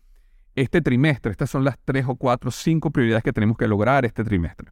Este 0.55 0.81
trimestre, 0.81 1.33
estas 1.33 1.51
son 1.51 1.65
las 1.65 1.79
tres 1.85 2.07
o 2.09 2.17
cuatro, 2.17 2.51
cinco 2.51 2.91
prioridades 2.91 3.23
que 3.23 3.33
tenemos 3.33 3.57
que 3.57 3.69
lograr 3.69 4.05
este 4.05 4.25
trimestre. 4.25 4.71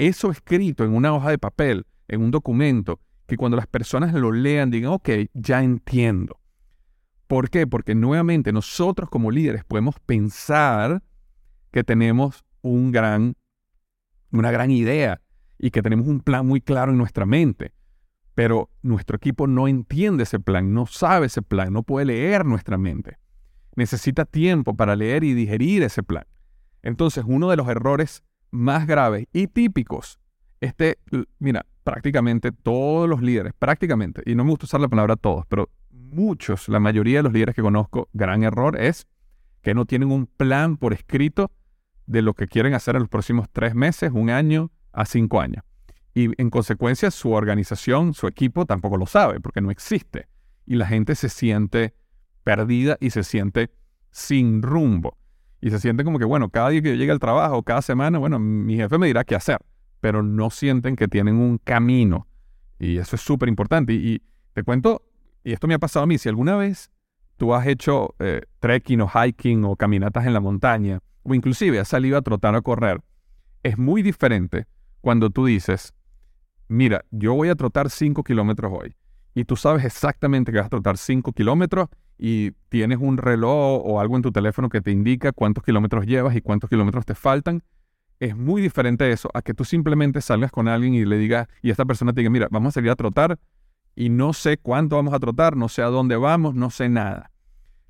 Eso 0.00 0.30
escrito 0.30 0.82
en 0.82 0.94
una 0.94 1.12
hoja 1.12 1.28
de 1.28 1.36
papel, 1.36 1.84
en 2.08 2.22
un 2.22 2.30
documento, 2.30 3.00
que 3.26 3.36
cuando 3.36 3.58
las 3.58 3.66
personas 3.66 4.14
lo 4.14 4.32
lean 4.32 4.70
digan, 4.70 4.92
ok, 4.92 5.10
ya 5.34 5.62
entiendo. 5.62 6.40
¿Por 7.26 7.50
qué? 7.50 7.66
Porque 7.66 7.94
nuevamente 7.94 8.50
nosotros 8.50 9.10
como 9.10 9.30
líderes 9.30 9.62
podemos 9.62 9.96
pensar 10.00 11.02
que 11.70 11.84
tenemos 11.84 12.46
un 12.62 12.92
gran, 12.92 13.36
una 14.32 14.50
gran 14.50 14.70
idea 14.70 15.20
y 15.58 15.70
que 15.70 15.82
tenemos 15.82 16.06
un 16.06 16.20
plan 16.20 16.46
muy 16.46 16.62
claro 16.62 16.92
en 16.92 16.96
nuestra 16.96 17.26
mente, 17.26 17.74
pero 18.34 18.70
nuestro 18.80 19.18
equipo 19.18 19.46
no 19.46 19.68
entiende 19.68 20.22
ese 20.22 20.40
plan, 20.40 20.72
no 20.72 20.86
sabe 20.86 21.26
ese 21.26 21.42
plan, 21.42 21.74
no 21.74 21.82
puede 21.82 22.06
leer 22.06 22.46
nuestra 22.46 22.78
mente. 22.78 23.18
Necesita 23.76 24.24
tiempo 24.24 24.74
para 24.74 24.96
leer 24.96 25.24
y 25.24 25.34
digerir 25.34 25.82
ese 25.82 26.02
plan. 26.02 26.24
Entonces, 26.82 27.22
uno 27.26 27.50
de 27.50 27.56
los 27.56 27.68
errores 27.68 28.22
más 28.50 28.86
graves 28.86 29.26
y 29.32 29.46
típicos, 29.46 30.18
este, 30.60 30.98
mira, 31.38 31.66
prácticamente 31.84 32.52
todos 32.52 33.08
los 33.08 33.22
líderes, 33.22 33.52
prácticamente, 33.58 34.22
y 34.26 34.34
no 34.34 34.44
me 34.44 34.50
gusta 34.50 34.66
usar 34.66 34.80
la 34.80 34.88
palabra 34.88 35.16
todos, 35.16 35.46
pero 35.46 35.70
muchos, 35.90 36.68
la 36.68 36.80
mayoría 36.80 37.18
de 37.18 37.22
los 37.24 37.32
líderes 37.32 37.54
que 37.54 37.62
conozco, 37.62 38.08
gran 38.12 38.42
error 38.42 38.80
es 38.80 39.06
que 39.62 39.74
no 39.74 39.84
tienen 39.84 40.10
un 40.10 40.26
plan 40.26 40.76
por 40.76 40.92
escrito 40.92 41.50
de 42.06 42.22
lo 42.22 42.34
que 42.34 42.48
quieren 42.48 42.74
hacer 42.74 42.96
en 42.96 43.02
los 43.02 43.08
próximos 43.08 43.48
tres 43.52 43.74
meses, 43.74 44.10
un 44.12 44.30
año 44.30 44.70
a 44.92 45.04
cinco 45.04 45.40
años. 45.40 45.64
Y 46.14 46.30
en 46.42 46.50
consecuencia 46.50 47.10
su 47.10 47.30
organización, 47.30 48.14
su 48.14 48.26
equipo 48.26 48.66
tampoco 48.66 48.96
lo 48.96 49.06
sabe 49.06 49.40
porque 49.40 49.60
no 49.60 49.70
existe. 49.70 50.26
Y 50.66 50.74
la 50.74 50.86
gente 50.86 51.14
se 51.14 51.28
siente 51.28 51.94
perdida 52.42 52.96
y 53.00 53.10
se 53.10 53.22
siente 53.22 53.70
sin 54.10 54.62
rumbo. 54.62 55.16
Y 55.60 55.70
se 55.70 55.78
siente 55.78 56.04
como 56.04 56.18
que, 56.18 56.24
bueno, 56.24 56.48
cada 56.48 56.70
día 56.70 56.82
que 56.82 56.90
yo 56.90 56.94
llegue 56.94 57.12
al 57.12 57.18
trabajo, 57.18 57.62
cada 57.62 57.82
semana, 57.82 58.18
bueno, 58.18 58.38
mi 58.38 58.76
jefe 58.76 58.98
me 58.98 59.06
dirá 59.06 59.24
qué 59.24 59.34
hacer. 59.34 59.58
Pero 60.00 60.22
no 60.22 60.50
sienten 60.50 60.96
que 60.96 61.08
tienen 61.08 61.36
un 61.36 61.58
camino. 61.58 62.26
Y 62.78 62.96
eso 62.96 63.16
es 63.16 63.22
súper 63.22 63.48
importante. 63.48 63.92
y, 63.92 64.22
te 64.52 64.64
cuento 64.64 65.02
y 65.42 65.52
esto 65.52 65.66
me 65.66 65.74
ha 65.74 65.78
pasado 65.78 66.04
a 66.04 66.06
mí, 66.06 66.18
si 66.18 66.28
alguna 66.28 66.56
vez 66.56 66.90
tú 67.36 67.54
has 67.54 67.66
hecho 67.66 68.14
eh, 68.18 68.42
trekking 68.58 69.00
o 69.00 69.08
hiking 69.08 69.64
o 69.64 69.76
caminatas 69.76 70.26
en 70.26 70.34
la 70.34 70.40
montaña, 70.40 71.00
o 71.22 71.34
inclusive 71.34 71.78
has 71.78 71.88
salido 71.88 72.18
a 72.18 72.22
trotar 72.22 72.54
o 72.54 72.62
correr, 72.62 73.00
es 73.62 73.78
muy 73.78 74.02
diferente 74.02 74.66
cuando 75.00 75.30
tú 75.30 75.46
dices, 75.46 75.94
mira, 76.68 77.04
yo 77.10 77.34
voy 77.34 77.48
a 77.48 77.54
trotar 77.54 77.88
5 77.88 78.22
kilómetros 78.22 78.72
hoy, 78.74 78.96
y 79.34 79.44
tú 79.44 79.56
sabes 79.56 79.84
exactamente 79.84 80.52
que 80.52 80.58
vas 80.58 80.66
a 80.66 80.70
trotar 80.70 80.98
5 80.98 81.32
kilómetros 81.32 81.88
y 82.22 82.50
tienes 82.68 82.98
un 83.00 83.16
reloj 83.16 83.80
o 83.82 83.98
algo 83.98 84.14
en 84.14 84.20
tu 84.20 84.30
teléfono 84.30 84.68
que 84.68 84.82
te 84.82 84.90
indica 84.90 85.32
cuántos 85.32 85.64
kilómetros 85.64 86.04
llevas 86.04 86.36
y 86.36 86.42
cuántos 86.42 86.68
kilómetros 86.68 87.06
te 87.06 87.14
faltan, 87.14 87.62
es 88.18 88.36
muy 88.36 88.60
diferente 88.60 89.10
eso 89.10 89.30
a 89.32 89.40
que 89.40 89.54
tú 89.54 89.64
simplemente 89.64 90.20
salgas 90.20 90.52
con 90.52 90.68
alguien 90.68 90.92
y 90.92 91.06
le 91.06 91.16
digas, 91.16 91.48
y 91.62 91.70
esta 91.70 91.86
persona 91.86 92.12
te 92.12 92.20
diga, 92.20 92.28
mira, 92.28 92.48
vamos 92.50 92.68
a 92.68 92.72
salir 92.72 92.90
a 92.90 92.96
trotar 92.96 93.38
y 93.96 94.10
no 94.10 94.34
sé 94.34 94.58
cuánto 94.58 94.96
vamos 94.96 95.14
a 95.14 95.18
trotar, 95.18 95.56
no 95.56 95.70
sé 95.70 95.80
a 95.80 95.86
dónde 95.86 96.16
vamos, 96.16 96.54
no 96.54 96.68
sé 96.68 96.90
nada. 96.90 97.30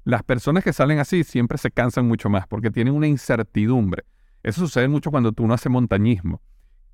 Las 0.05 0.23
personas 0.23 0.63
que 0.63 0.73
salen 0.73 1.01
así 1.01 1.25
siempre 1.25 1.59
se 1.59 1.73
cansan 1.73 2.07
mucho 2.07 2.31
más 2.31 2.47
porque 2.47 2.71
tienen 2.71 2.95
una 2.95 3.09
incertidumbre. 3.09 4.05
Eso 4.45 4.61
sucede 4.61 4.87
mucho 4.87 5.11
cuando 5.11 5.33
tú 5.33 5.45
no 5.49 5.55
haces 5.55 5.73
montañismo. 5.73 6.41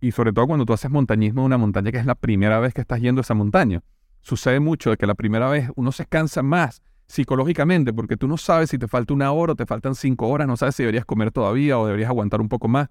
Y 0.00 0.12
sobre 0.12 0.32
todo 0.32 0.46
cuando 0.46 0.64
tú 0.64 0.72
haces 0.72 0.90
montañismo 0.90 1.42
en 1.42 1.46
una 1.46 1.58
montaña 1.58 1.92
que 1.92 1.98
es 1.98 2.06
la 2.06 2.14
primera 2.14 2.60
vez 2.60 2.72
que 2.72 2.80
estás 2.80 3.02
yendo 3.02 3.20
a 3.20 3.22
esa 3.22 3.34
montaña. 3.34 3.82
Sucede 4.22 4.58
mucho 4.58 4.88
de 4.88 4.96
que 4.96 5.06
la 5.06 5.14
primera 5.14 5.50
vez 5.50 5.70
uno 5.76 5.92
se 5.92 6.06
cansa 6.06 6.42
más 6.42 6.80
psicológicamente 7.06 7.92
porque 7.92 8.16
tú 8.16 8.28
no 8.28 8.36
sabes 8.36 8.70
si 8.70 8.78
te 8.78 8.88
falta 8.88 9.14
una 9.14 9.32
hora 9.32 9.52
o 9.52 9.56
te 9.56 9.66
faltan 9.66 9.94
cinco 9.94 10.28
horas, 10.28 10.46
no 10.46 10.56
sabes 10.56 10.76
si 10.76 10.82
deberías 10.82 11.04
comer 11.04 11.30
todavía 11.30 11.78
o 11.78 11.86
deberías 11.86 12.10
aguantar 12.10 12.40
un 12.40 12.48
poco 12.48 12.68
más. 12.68 12.88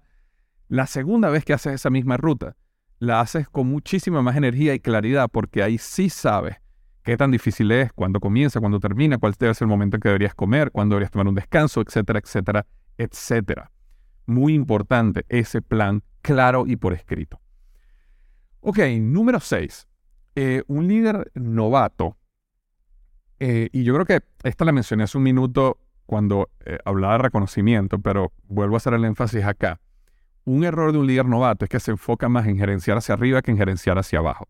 La 0.68 0.86
segunda 0.86 1.30
vez 1.30 1.44
que 1.44 1.52
haces 1.52 1.74
esa 1.74 1.90
misma 1.90 2.16
ruta, 2.16 2.56
la 2.98 3.20
haces 3.20 3.48
con 3.48 3.68
muchísima 3.68 4.22
más 4.22 4.36
energía 4.36 4.74
y 4.74 4.80
claridad 4.80 5.28
porque 5.30 5.62
ahí 5.62 5.78
sí 5.78 6.08
sabes 6.08 6.56
qué 7.02 7.16
tan 7.16 7.30
difícil 7.30 7.70
es, 7.70 7.92
cuándo 7.92 8.18
comienza, 8.18 8.58
cuándo 8.58 8.80
termina, 8.80 9.18
cuál 9.18 9.34
debe 9.38 9.54
ser 9.54 9.66
el 9.66 9.70
momento 9.70 9.96
en 9.96 10.00
que 10.00 10.08
deberías 10.08 10.34
comer, 10.34 10.72
cuándo 10.72 10.94
deberías 10.94 11.12
tomar 11.12 11.28
un 11.28 11.36
descanso, 11.36 11.80
etcétera, 11.80 12.18
etcétera, 12.18 12.66
etcétera. 12.98 13.70
Muy 14.26 14.54
importante 14.54 15.24
ese 15.28 15.62
plan 15.62 16.02
claro 16.20 16.64
y 16.66 16.74
por 16.74 16.92
escrito. 16.92 17.40
Ok, 18.60 18.80
número 18.98 19.38
6. 19.38 19.86
Eh, 20.34 20.64
un 20.66 20.88
líder 20.88 21.30
novato, 21.34 22.16
eh, 23.40 23.68
y 23.72 23.84
yo 23.84 23.94
creo 23.94 24.06
que 24.06 24.20
esta 24.42 24.64
la 24.64 24.72
mencioné 24.72 25.04
hace 25.04 25.18
un 25.18 25.24
minuto 25.24 25.78
cuando 26.06 26.50
eh, 26.64 26.78
hablaba 26.84 27.14
de 27.14 27.22
reconocimiento, 27.24 27.98
pero 27.98 28.32
vuelvo 28.48 28.76
a 28.76 28.78
hacer 28.78 28.94
el 28.94 29.04
énfasis 29.04 29.44
acá. 29.44 29.80
Un 30.44 30.64
error 30.64 30.92
de 30.92 30.98
un 30.98 31.06
líder 31.06 31.26
novato 31.26 31.64
es 31.64 31.68
que 31.68 31.80
se 31.80 31.90
enfoca 31.90 32.28
más 32.28 32.46
en 32.46 32.56
gerenciar 32.56 32.98
hacia 32.98 33.14
arriba 33.14 33.42
que 33.42 33.50
en 33.50 33.58
gerenciar 33.58 33.98
hacia 33.98 34.20
abajo. 34.20 34.46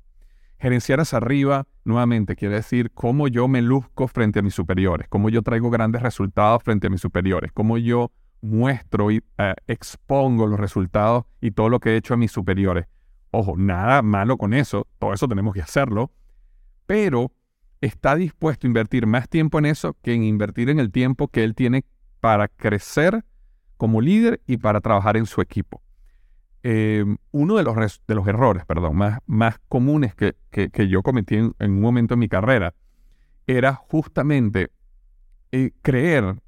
Gerenciar 0.58 1.00
hacia 1.00 1.18
arriba, 1.18 1.66
nuevamente, 1.84 2.36
quiere 2.36 2.56
decir 2.56 2.90
cómo 2.92 3.28
yo 3.28 3.48
me 3.48 3.62
luzco 3.62 4.06
frente 4.08 4.38
a 4.38 4.42
mis 4.42 4.54
superiores, 4.54 5.08
cómo 5.08 5.28
yo 5.28 5.42
traigo 5.42 5.70
grandes 5.70 6.02
resultados 6.02 6.62
frente 6.62 6.86
a 6.86 6.90
mis 6.90 7.00
superiores, 7.00 7.50
cómo 7.52 7.78
yo 7.78 8.10
muestro 8.42 9.10
y 9.10 9.22
eh, 9.38 9.54
expongo 9.66 10.46
los 10.46 10.60
resultados 10.60 11.24
y 11.40 11.50
todo 11.50 11.68
lo 11.68 11.80
que 11.80 11.90
he 11.90 11.96
hecho 11.96 12.14
a 12.14 12.16
mis 12.16 12.32
superiores. 12.32 12.86
Ojo, 13.30 13.54
nada 13.56 14.02
malo 14.02 14.38
con 14.38 14.54
eso, 14.54 14.86
todo 14.98 15.12
eso 15.12 15.28
tenemos 15.28 15.52
que 15.52 15.60
hacerlo, 15.60 16.10
pero 16.86 17.32
está 17.86 18.16
dispuesto 18.16 18.66
a 18.66 18.68
invertir 18.68 19.06
más 19.06 19.28
tiempo 19.28 19.58
en 19.58 19.66
eso 19.66 19.96
que 20.02 20.14
en 20.14 20.24
invertir 20.24 20.68
en 20.70 20.78
el 20.78 20.90
tiempo 20.90 21.28
que 21.28 21.44
él 21.44 21.54
tiene 21.54 21.84
para 22.20 22.48
crecer 22.48 23.24
como 23.76 24.00
líder 24.00 24.40
y 24.46 24.56
para 24.56 24.80
trabajar 24.80 25.16
en 25.16 25.26
su 25.26 25.40
equipo. 25.40 25.82
Em, 26.62 27.18
uno 27.30 27.56
de 27.56 27.62
los, 27.62 28.02
de 28.08 28.14
los 28.14 28.26
errores 28.26 28.64
perdón, 28.64 28.96
más, 28.96 29.20
más 29.26 29.60
comunes 29.68 30.14
que, 30.14 30.34
yo 30.88 31.02
cometí 31.02 31.36
en, 31.36 31.54
un 31.60 31.80
momento 31.80 32.14
en 32.14 32.20
mi 32.20 32.28
carrera 32.28 32.74
era 33.46 33.74
justamente 33.74 34.70
eh, 35.52 35.70
creer 35.82 36.40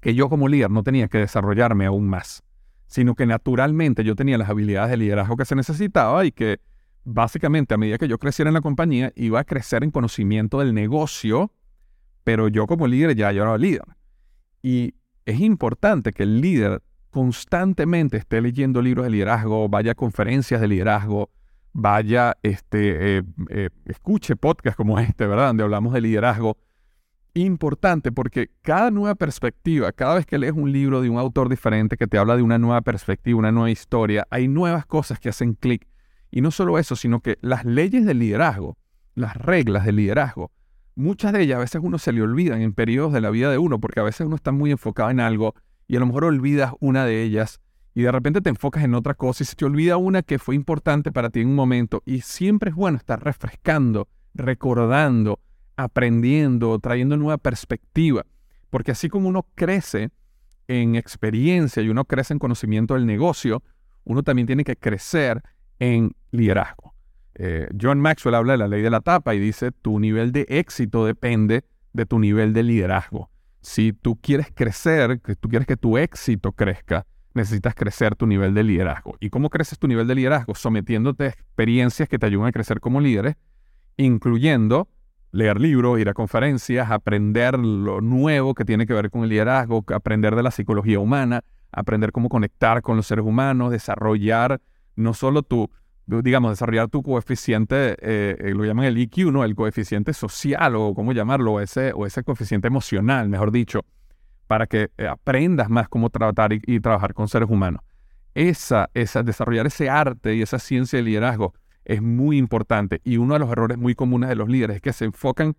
que 0.00 0.14
yo 0.14 0.30
como 0.30 0.48
líder 0.48 0.70
no 0.70 0.82
tenía 0.82 1.08
que 1.08 1.18
desarrollarme 1.18 1.84
aún 1.84 2.08
más, 2.08 2.42
sino 2.86 3.14
que 3.14 3.26
naturalmente 3.26 4.02
yo 4.02 4.16
tenía 4.16 4.38
las 4.38 4.48
habilidades 4.48 4.92
de 4.92 4.96
liderazgo 4.96 5.36
que 5.36 5.44
se 5.44 5.54
necesitaba 5.54 6.24
y 6.24 6.32
que 6.32 6.60
básicamente 7.04 7.74
a 7.74 7.78
medida 7.78 7.98
que 7.98 8.08
yo 8.08 8.18
creciera 8.18 8.48
en 8.48 8.54
la 8.54 8.60
compañía 8.60 9.12
iba 9.16 9.40
a 9.40 9.44
crecer 9.44 9.84
en 9.84 9.90
conocimiento 9.90 10.58
del 10.58 10.74
negocio, 10.74 11.52
pero 12.24 12.48
yo 12.48 12.66
como 12.66 12.86
líder 12.86 13.16
ya 13.16 13.32
yo 13.32 13.42
era 13.42 13.56
líder. 13.56 13.84
Y 14.62 14.94
es 15.24 15.40
importante 15.40 16.12
que 16.12 16.24
el 16.24 16.40
líder 16.40 16.82
constantemente 17.10 18.16
esté 18.16 18.40
leyendo 18.40 18.82
libros 18.82 19.04
de 19.04 19.10
liderazgo, 19.10 19.68
vaya 19.68 19.92
a 19.92 19.94
conferencias 19.94 20.60
de 20.60 20.68
liderazgo, 20.68 21.30
vaya, 21.72 22.36
este, 22.42 23.18
eh, 23.18 23.22
eh, 23.50 23.70
escuche 23.86 24.36
podcasts 24.36 24.76
como 24.76 24.98
este, 24.98 25.26
¿verdad? 25.26 25.48
Donde 25.48 25.62
hablamos 25.62 25.92
de 25.92 26.00
liderazgo, 26.00 26.58
importante 27.34 28.12
porque 28.12 28.50
cada 28.62 28.90
nueva 28.90 29.14
perspectiva, 29.14 29.92
cada 29.92 30.16
vez 30.16 30.26
que 30.26 30.38
lees 30.38 30.52
un 30.52 30.72
libro 30.72 31.00
de 31.00 31.10
un 31.10 31.18
autor 31.18 31.48
diferente 31.48 31.96
que 31.96 32.06
te 32.06 32.18
habla 32.18 32.36
de 32.36 32.42
una 32.42 32.58
nueva 32.58 32.80
perspectiva, 32.80 33.38
una 33.38 33.52
nueva 33.52 33.70
historia, 33.70 34.26
hay 34.30 34.48
nuevas 34.48 34.86
cosas 34.86 35.20
que 35.20 35.28
hacen 35.28 35.54
clic. 35.54 35.86
Y 36.30 36.40
no 36.40 36.50
solo 36.50 36.78
eso, 36.78 36.96
sino 36.96 37.20
que 37.20 37.38
las 37.40 37.64
leyes 37.64 38.04
del 38.04 38.18
liderazgo, 38.18 38.76
las 39.14 39.36
reglas 39.36 39.84
del 39.84 39.96
liderazgo, 39.96 40.50
muchas 40.94 41.32
de 41.32 41.42
ellas 41.42 41.56
a 41.56 41.60
veces 41.60 41.80
uno 41.82 41.98
se 41.98 42.12
le 42.12 42.22
olvidan 42.22 42.60
en 42.60 42.72
periodos 42.72 43.12
de 43.12 43.20
la 43.20 43.30
vida 43.30 43.50
de 43.50 43.58
uno, 43.58 43.80
porque 43.80 44.00
a 44.00 44.04
veces 44.04 44.26
uno 44.26 44.36
está 44.36 44.52
muy 44.52 44.70
enfocado 44.70 45.10
en 45.10 45.20
algo 45.20 45.54
y 45.86 45.96
a 45.96 46.00
lo 46.00 46.06
mejor 46.06 46.24
olvidas 46.24 46.72
una 46.80 47.04
de 47.04 47.22
ellas 47.22 47.60
y 47.94 48.02
de 48.02 48.12
repente 48.12 48.40
te 48.40 48.50
enfocas 48.50 48.84
en 48.84 48.94
otra 48.94 49.14
cosa 49.14 49.42
y 49.42 49.46
se 49.46 49.56
te 49.56 49.64
olvida 49.64 49.96
una 49.96 50.22
que 50.22 50.38
fue 50.38 50.54
importante 50.54 51.10
para 51.10 51.30
ti 51.30 51.40
en 51.40 51.48
un 51.48 51.54
momento 51.56 52.02
y 52.06 52.20
siempre 52.20 52.70
es 52.70 52.76
bueno 52.76 52.96
estar 52.98 53.22
refrescando, 53.24 54.08
recordando, 54.34 55.40
aprendiendo, 55.76 56.78
trayendo 56.78 57.16
nueva 57.16 57.38
perspectiva. 57.38 58.24
Porque 58.70 58.92
así 58.92 59.08
como 59.08 59.28
uno 59.28 59.46
crece 59.54 60.10
en 60.68 60.94
experiencia 60.94 61.82
y 61.82 61.88
uno 61.88 62.04
crece 62.04 62.34
en 62.34 62.38
conocimiento 62.38 62.94
del 62.94 63.06
negocio, 63.06 63.62
uno 64.04 64.22
también 64.22 64.46
tiene 64.46 64.64
que 64.64 64.76
crecer 64.76 65.42
en 65.78 66.12
liderazgo. 66.30 66.94
Eh, 67.34 67.68
John 67.80 68.00
Maxwell 68.00 68.34
habla 68.34 68.54
de 68.54 68.58
la 68.58 68.68
ley 68.68 68.82
de 68.82 68.90
la 68.90 69.00
tapa 69.00 69.34
y 69.34 69.38
dice, 69.38 69.70
tu 69.70 70.00
nivel 70.00 70.32
de 70.32 70.46
éxito 70.48 71.06
depende 71.06 71.64
de 71.92 72.06
tu 72.06 72.18
nivel 72.18 72.52
de 72.52 72.62
liderazgo. 72.62 73.30
Si 73.60 73.92
tú 73.92 74.18
quieres 74.20 74.48
crecer, 74.52 75.20
que 75.20 75.36
tú 75.36 75.48
quieres 75.48 75.66
que 75.66 75.76
tu 75.76 75.98
éxito 75.98 76.52
crezca, 76.52 77.06
necesitas 77.34 77.74
crecer 77.74 78.16
tu 78.16 78.26
nivel 78.26 78.54
de 78.54 78.64
liderazgo. 78.64 79.16
¿Y 79.20 79.30
cómo 79.30 79.50
creces 79.50 79.78
tu 79.78 79.86
nivel 79.86 80.06
de 80.06 80.14
liderazgo? 80.14 80.54
Sometiéndote 80.54 81.24
a 81.24 81.28
experiencias 81.28 82.08
que 82.08 82.18
te 82.18 82.26
ayuden 82.26 82.48
a 82.48 82.52
crecer 82.52 82.80
como 82.80 83.00
líderes, 83.00 83.36
incluyendo 83.96 84.88
leer 85.30 85.60
libros, 85.60 86.00
ir 86.00 86.08
a 86.08 86.14
conferencias, 86.14 86.90
aprender 86.90 87.58
lo 87.58 88.00
nuevo 88.00 88.54
que 88.54 88.64
tiene 88.64 88.86
que 88.86 88.94
ver 88.94 89.10
con 89.10 89.22
el 89.22 89.28
liderazgo, 89.28 89.84
aprender 89.94 90.34
de 90.34 90.42
la 90.42 90.50
psicología 90.50 90.98
humana, 90.98 91.44
aprender 91.70 92.12
cómo 92.12 92.28
conectar 92.28 92.82
con 92.82 92.96
los 92.96 93.06
seres 93.06 93.24
humanos, 93.24 93.70
desarrollar 93.70 94.60
no 94.96 95.14
solo 95.14 95.42
tu, 95.42 95.70
digamos, 96.08 96.52
desarrollar 96.52 96.88
tu 96.88 97.02
coeficiente, 97.02 97.96
eh, 98.00 98.36
eh, 98.38 98.54
lo 98.54 98.64
llaman 98.64 98.86
el 98.86 98.96
IQ, 98.96 99.30
¿no? 99.30 99.44
El 99.44 99.54
coeficiente 99.54 100.14
social 100.14 100.74
o 100.76 100.94
cómo 100.94 101.12
llamarlo, 101.12 101.54
o 101.54 101.60
ese, 101.60 101.92
o 101.92 102.06
ese 102.06 102.22
coeficiente 102.22 102.66
emocional, 102.66 103.28
mejor 103.28 103.52
dicho, 103.52 103.84
para 104.46 104.66
que 104.66 104.90
eh, 104.96 105.06
aprendas 105.06 105.68
más 105.68 105.88
cómo 105.88 106.08
tratar 106.08 106.54
y, 106.54 106.62
y, 106.66 106.80
trabajar 106.80 107.12
con 107.12 107.28
seres 107.28 107.50
humanos. 107.50 107.82
Esa, 108.34 108.88
esa, 108.94 109.22
desarrollar 109.22 109.66
ese 109.66 109.90
arte 109.90 110.34
y 110.34 110.42
esa 110.42 110.58
ciencia 110.58 110.98
de 110.98 111.02
liderazgo 111.02 111.52
es 111.84 112.00
muy 112.00 112.38
importante 112.38 113.00
y 113.04 113.18
uno 113.18 113.34
de 113.34 113.40
los 113.40 113.50
errores 113.50 113.76
muy 113.76 113.94
comunes 113.94 114.30
de 114.30 114.36
los 114.36 114.48
líderes 114.48 114.76
es 114.76 114.82
que 114.82 114.92
se 114.92 115.04
enfocan 115.04 115.56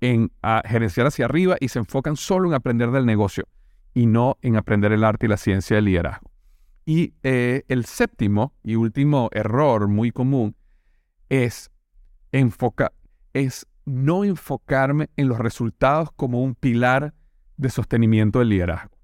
en 0.00 0.32
gerenciar 0.64 1.06
hacia 1.06 1.26
arriba 1.26 1.56
y 1.60 1.68
se 1.68 1.78
enfocan 1.78 2.16
solo 2.16 2.48
en 2.48 2.54
aprender 2.54 2.90
del 2.90 3.06
negocio 3.06 3.44
y 3.94 4.06
no 4.06 4.36
en 4.42 4.56
aprender 4.56 4.92
el 4.92 5.04
arte 5.04 5.26
y 5.26 5.28
la 5.28 5.36
ciencia 5.36 5.76
del 5.76 5.84
liderazgo. 5.84 6.31
Y 6.84 7.14
eh, 7.22 7.62
el 7.68 7.84
séptimo 7.84 8.54
y 8.62 8.74
último 8.74 9.28
error 9.32 9.88
muy 9.88 10.10
común 10.10 10.56
es, 11.28 11.70
enfoca, 12.32 12.92
es 13.32 13.66
no 13.84 14.24
enfocarme 14.24 15.10
en 15.16 15.28
los 15.28 15.38
resultados 15.38 16.10
como 16.12 16.42
un 16.42 16.54
pilar 16.54 17.14
de 17.56 17.70
sostenimiento 17.70 18.40
del 18.40 18.48
liderazgo. 18.48 18.96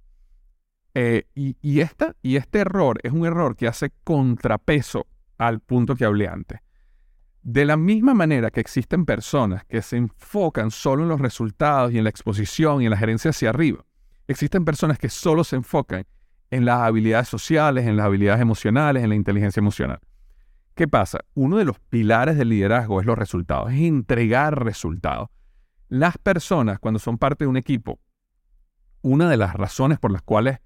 Eh, 0.95 1.27
y, 1.35 1.57
y, 1.62 1.81
esta, 1.81 2.17
y 2.23 2.37
este 2.37 2.61
error 2.61 2.99
es 3.03 3.12
un 3.12 3.25
error 3.25 3.55
que 3.55 3.69
hace 3.69 3.93
contrapeso 4.03 5.07
al 5.37 5.61
punto 5.61 5.95
que 5.95 6.05
hablé 6.05 6.27
antes. 6.27 6.61
De 7.43 7.64
la 7.64 7.77
misma 7.77 8.14
manera 8.14 8.51
que 8.51 8.61
existen 8.61 9.05
personas 9.05 9.64
que 9.64 9.81
se 9.81 9.97
enfocan 9.97 10.71
solo 10.71 11.05
en 11.05 11.09
los 11.09 11.21
resultados 11.21 11.93
y 11.93 11.99
en 11.99 12.05
la 12.05 12.11
exposición 12.11 12.83
y 12.83 12.87
en 12.87 12.91
la 12.91 12.97
gerencia 12.97 13.31
hacia 13.31 13.51
arriba, 13.51 13.85
existen 14.27 14.64
personas 14.64 14.99
que 14.99 15.09
solo 15.09 15.45
se 15.45 15.57
enfocan 15.57 16.05
en 16.51 16.65
las 16.65 16.81
habilidades 16.81 17.29
sociales, 17.29 17.87
en 17.87 17.97
las 17.97 18.07
habilidades 18.07 18.41
emocionales, 18.41 19.03
en 19.03 19.11
la 19.11 19.15
inteligencia 19.15 19.61
emocional. 19.61 20.01
¿Qué 20.75 20.89
pasa? 20.89 21.21
Uno 21.35 21.57
de 21.57 21.65
los 21.65 21.79
pilares 21.81 22.37
del 22.37 22.51
liderazgo 22.51 23.01
es 23.01 23.07
los 23.07 23.19
resultados, 23.19 23.73
es 23.73 23.81
entregar 23.81 24.65
resultados. 24.65 25.29
Las 25.89 26.19
personas, 26.19 26.79
cuando 26.79 27.01
son 27.01 27.19
parte 27.19 27.45
de 27.45 27.49
un 27.49 27.57
equipo, 27.57 27.99
una 29.03 29.29
de 29.29 29.37
las 29.37 29.55
razones 29.55 29.99
por 29.99 30.13
las 30.13 30.23
cuales 30.23 30.59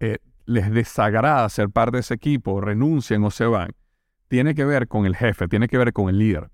eh, 0.00 0.18
les 0.44 0.70
desagrada 0.70 1.48
ser 1.48 1.70
parte 1.70 1.96
de 1.96 2.00
ese 2.00 2.14
equipo, 2.14 2.60
renuncian 2.60 3.24
o 3.24 3.30
se 3.30 3.46
van, 3.46 3.70
tiene 4.28 4.54
que 4.54 4.64
ver 4.64 4.88
con 4.88 5.06
el 5.06 5.16
jefe, 5.16 5.48
tiene 5.48 5.68
que 5.68 5.78
ver 5.78 5.92
con 5.92 6.08
el 6.08 6.18
líder. 6.18 6.50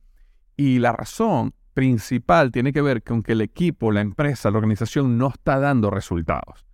Y 0.56 0.78
la 0.78 0.92
razón 0.92 1.54
principal 1.74 2.52
tiene 2.52 2.72
que 2.72 2.82
ver 2.82 3.02
con 3.02 3.22
que 3.22 3.32
el 3.32 3.40
equipo, 3.40 3.92
la 3.92 4.00
empresa, 4.00 4.50
la 4.50 4.58
organización 4.58 5.18
no 5.18 5.28
está 5.28 5.58
dando 5.58 5.90
resultados. 5.90 6.66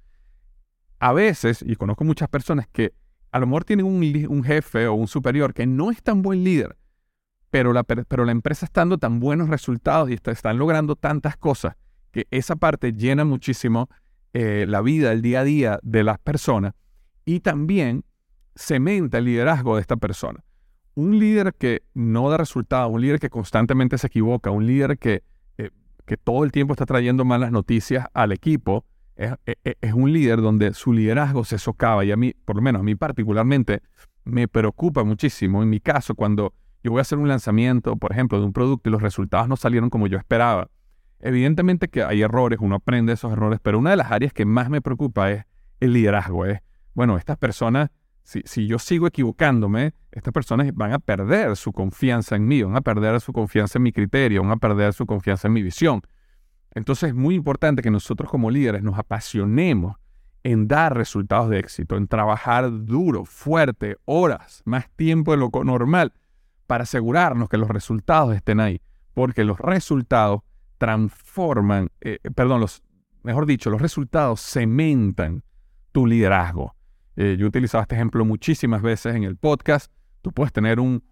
A 0.99 1.13
veces, 1.13 1.65
y 1.67 1.77
conozco 1.77 2.05
muchas 2.05 2.29
personas 2.29 2.67
que 2.69 2.93
a 3.31 3.39
lo 3.39 3.47
mejor 3.47 3.65
tienen 3.65 3.87
un, 3.87 4.45
jefe 4.45 4.87
o 4.87 4.95
un 4.95 5.07
superior 5.07 5.55
que 5.55 5.67
no 5.67 5.91
es 5.91 6.03
tan 6.03 6.23
buen 6.23 6.45
líder, 6.45 6.77
pero 7.51 7.73
la, 7.73 7.85
pero 7.85 8.25
la 8.25 8.33
empresa 8.33 8.67
está 8.67 8.81
dando 8.81 8.99
tan 8.99 9.21
buenos 9.21 9.49
resultados 9.49 10.11
y 10.11 10.15
están 10.15 10.59
logrando 10.59 10.97
tantas 10.97 11.37
cosas 11.37 11.77
que 12.11 12.27
esa 12.31 12.57
parte 12.57 12.93
llena 12.93 13.25
muchísimo 13.25 13.89
eh, 14.33 14.67
la 14.69 14.81
vida, 14.81 15.13
el 15.13 15.23
día 15.23 15.41
a 15.41 15.45
día 15.45 15.79
de 15.83 16.05
las 16.05 16.19
personas 16.19 16.75
y 17.25 17.41
también 17.41 18.05
cementa 18.57 19.19
el 19.19 19.27
liderazgo 19.27 19.77
de 19.77 19.83
esta 19.83 19.97
persona. 19.97 20.45
Un 20.95 21.19
líder 21.19 21.55
que 21.55 21.83
no 21.95 22.29
da 22.29 22.39
resultados, 22.39 22.93
un 22.93 23.01
líder 23.01 23.21
que 23.21 23.31
constantemente 23.31 23.99
se 23.99 24.09
equivoca, 24.09 24.51
un 24.51 24.67
líder 24.67 24.99
que 24.99 25.23
eh, 25.59 25.71
que 26.07 26.17
todo 26.17 26.45
el 26.45 26.51
tiempo 26.51 26.73
está 26.73 26.87
trayendo 26.87 27.25
malas 27.25 27.53
noticias 27.53 28.07
al 28.15 28.33
equipo, 28.33 28.85
es, 29.19 29.57
es, 29.81 29.93
un 29.93 30.13
líder 30.13 30.41
donde 30.41 30.73
su 30.73 30.93
liderazgo 30.93 31.45
se 31.45 31.59
socava. 31.59 32.05
Y 32.05 32.13
a 32.13 32.17
mí, 32.17 32.35
por 32.45 32.57
lo 32.57 32.63
menos 32.63 32.81
a 32.81 32.83
mí 32.85 32.95
particularmente, 32.95 33.83
me 34.25 34.49
preocupa 34.49 35.05
muchísimo. 35.05 35.63
En 35.63 35.71
mi 35.71 35.81
caso, 35.81 36.15
cuando 36.15 36.55
yo 36.83 36.93
voy 36.93 37.01
a 37.01 37.03
hacer 37.03 37.19
un 37.19 37.29
lanzamiento, 37.29 37.97
por 37.97 38.13
ejemplo, 38.13 38.39
de 38.39 38.47
un 38.47 38.53
producto 38.53 38.89
y 38.89 38.93
los 38.93 39.03
resultados 39.03 39.49
no 39.49 39.57
salieron 39.57 39.91
como 39.91 40.07
yo 40.07 40.17
esperaba. 40.17 40.71
Evidentemente 41.21 41.89
que 41.89 42.05
hay 42.05 42.23
errores, 42.23 42.61
uno 42.63 42.77
aprende 42.77 43.13
esos 43.13 43.33
errores, 43.33 43.59
pero 43.61 43.79
una 43.79 43.91
de 43.91 43.97
las 43.97 44.13
áreas 44.13 44.33
que 44.33 44.45
más 44.45 44.71
me 44.71 44.81
preocupa 44.81 45.33
es 45.33 45.45
el 45.81 45.93
liderazgo. 45.93 46.47
Es, 46.47 46.61
bueno, 46.95 47.17
estas 47.17 47.37
personas, 47.37 47.91
si, 48.23 48.43
si 48.45 48.69
yo 48.69 48.79
sigo 48.79 49.09
equivocándome, 49.09 49.95
estas 50.13 50.33
personas 50.33 50.73
van 50.75 50.93
a 50.93 51.01
perder 51.01 51.57
su 51.57 51.73
confianza 51.73 52.37
en 52.37 52.47
mí, 52.47 52.63
van 52.63 52.77
a 52.77 52.81
perder 52.81 53.21
su 53.21 53.33
confianza 53.33 53.79
en 53.79 53.83
mi 53.83 53.93
criterio, 53.93 54.43
van 54.43 54.53
a 54.53 54.57
perder 54.57 54.93
su 54.93 55.07
confianza 55.07 55.49
en 55.49 55.55
mi 55.55 55.63
visión. 55.63 56.03
Entonces 56.79 57.09
es 57.09 57.15
muy 57.15 57.35
importante 57.35 57.83
que 57.83 57.91
nosotros 57.91 58.31
como 58.31 58.51
líderes 58.51 58.83
nos 58.83 58.99
apasionemos 58.99 59.97
en 60.45 60.69
dar 60.69 60.97
resultados 60.97 61.51
de 61.51 61.59
éxito, 61.59 61.97
en 61.97 62.07
trabajar 62.07 62.71
duro, 62.87 63.25
fuerte, 63.25 63.97
horas, 64.05 64.63
más 64.65 64.89
tiempo 64.91 65.33
de 65.33 65.39
lo 65.39 65.51
normal, 65.65 66.13
para 66.69 66.85
asegurarnos 66.85 67.49
que 67.49 67.59
los 67.59 67.69
resultados 67.69 68.35
estén 68.35 68.61
ahí. 68.61 68.81
Porque 69.13 69.43
los 69.43 69.59
resultados 69.59 70.43
transforman, 70.79 71.91
eh, 72.01 72.21
perdón, 72.35 72.61
los, 72.61 72.83
mejor 73.25 73.45
dicho, 73.45 73.71
los 73.71 73.83
resultados 73.83 74.41
cementan 74.41 75.43
tu 75.91 76.07
liderazgo. 76.07 76.77
Eh, 77.17 77.37
yo 77.37 77.47
he 77.47 77.49
utilizado 77.49 77.83
este 77.83 77.97
ejemplo 77.97 78.25
muchísimas 78.25 78.83
veces 78.83 79.17
en 79.17 79.25
el 79.25 79.37
podcast. 79.37 79.93
Tú 80.23 80.31
puedes 80.31 80.53
tener 80.53 80.79
un 80.79 81.03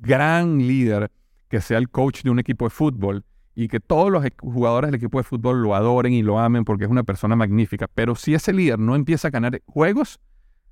gran 0.00 0.58
líder 0.58 1.10
que 1.48 1.60
sea 1.60 1.78
el 1.78 1.90
coach 1.90 2.22
de 2.22 2.30
un 2.30 2.38
equipo 2.38 2.66
de 2.66 2.70
fútbol 2.70 3.24
y 3.54 3.68
que 3.68 3.80
todos 3.80 4.10
los 4.10 4.24
jugadores 4.40 4.88
del 4.88 4.96
equipo 4.96 5.18
de 5.18 5.24
fútbol 5.24 5.62
lo 5.62 5.74
adoren 5.74 6.12
y 6.12 6.22
lo 6.22 6.38
amen 6.38 6.64
porque 6.64 6.84
es 6.84 6.90
una 6.90 7.02
persona 7.02 7.36
magnífica. 7.36 7.88
Pero 7.92 8.14
si 8.14 8.34
ese 8.34 8.52
líder 8.52 8.78
no 8.78 8.94
empieza 8.94 9.28
a 9.28 9.30
ganar 9.30 9.60
juegos, 9.66 10.20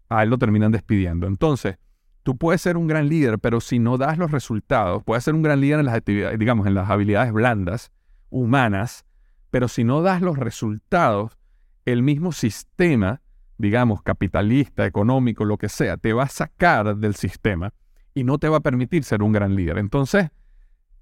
a 0.09 0.23
él 0.23 0.31
lo 0.31 0.39
terminan 0.39 0.73
despidiendo. 0.73 1.27
Entonces, 1.27 1.77
tú 2.23 2.37
puedes 2.37 2.61
ser 2.61 2.77
un 2.77 2.87
gran 2.87 3.09
líder, 3.09 3.39
pero 3.39 3.61
si 3.61 3.79
no 3.79 3.99
das 3.99 4.19
los 4.19 4.31
resultados, 4.31 5.03
puedes 5.05 5.25
ser 5.25 5.35
un 5.35 5.43
gran 5.43 5.61
líder 5.61 5.81
en 5.81 5.87
las 5.87 5.95
actividades, 5.95 6.39
digamos, 6.39 6.67
en 6.67 6.75
las 6.75 6.91
habilidades 6.91 7.33
blandas, 7.33 7.93
humanas, 8.31 9.05
pero 9.51 9.69
si 9.69 9.85
no 9.85 10.03
das 10.03 10.23
los 10.23 10.39
resultados, 10.39 11.39
el 11.85 12.03
mismo 12.03 12.33
sistema, 12.33 13.21
digamos, 13.59 14.03
capitalista, 14.03 14.87
económico, 14.87 15.45
lo 15.45 15.59
que 15.59 15.69
sea, 15.69 15.97
te 15.97 16.13
va 16.13 16.25
a 16.25 16.29
sacar 16.29 16.97
del 16.97 17.15
sistema 17.15 17.73
y 18.15 18.25
no 18.25 18.39
te 18.39 18.49
va 18.49 18.59
a 18.59 18.61
permitir 18.61 19.05
ser 19.05 19.23
un 19.23 19.33
gran 19.33 19.55
líder. 19.55 19.79
Entonces, 19.79 20.31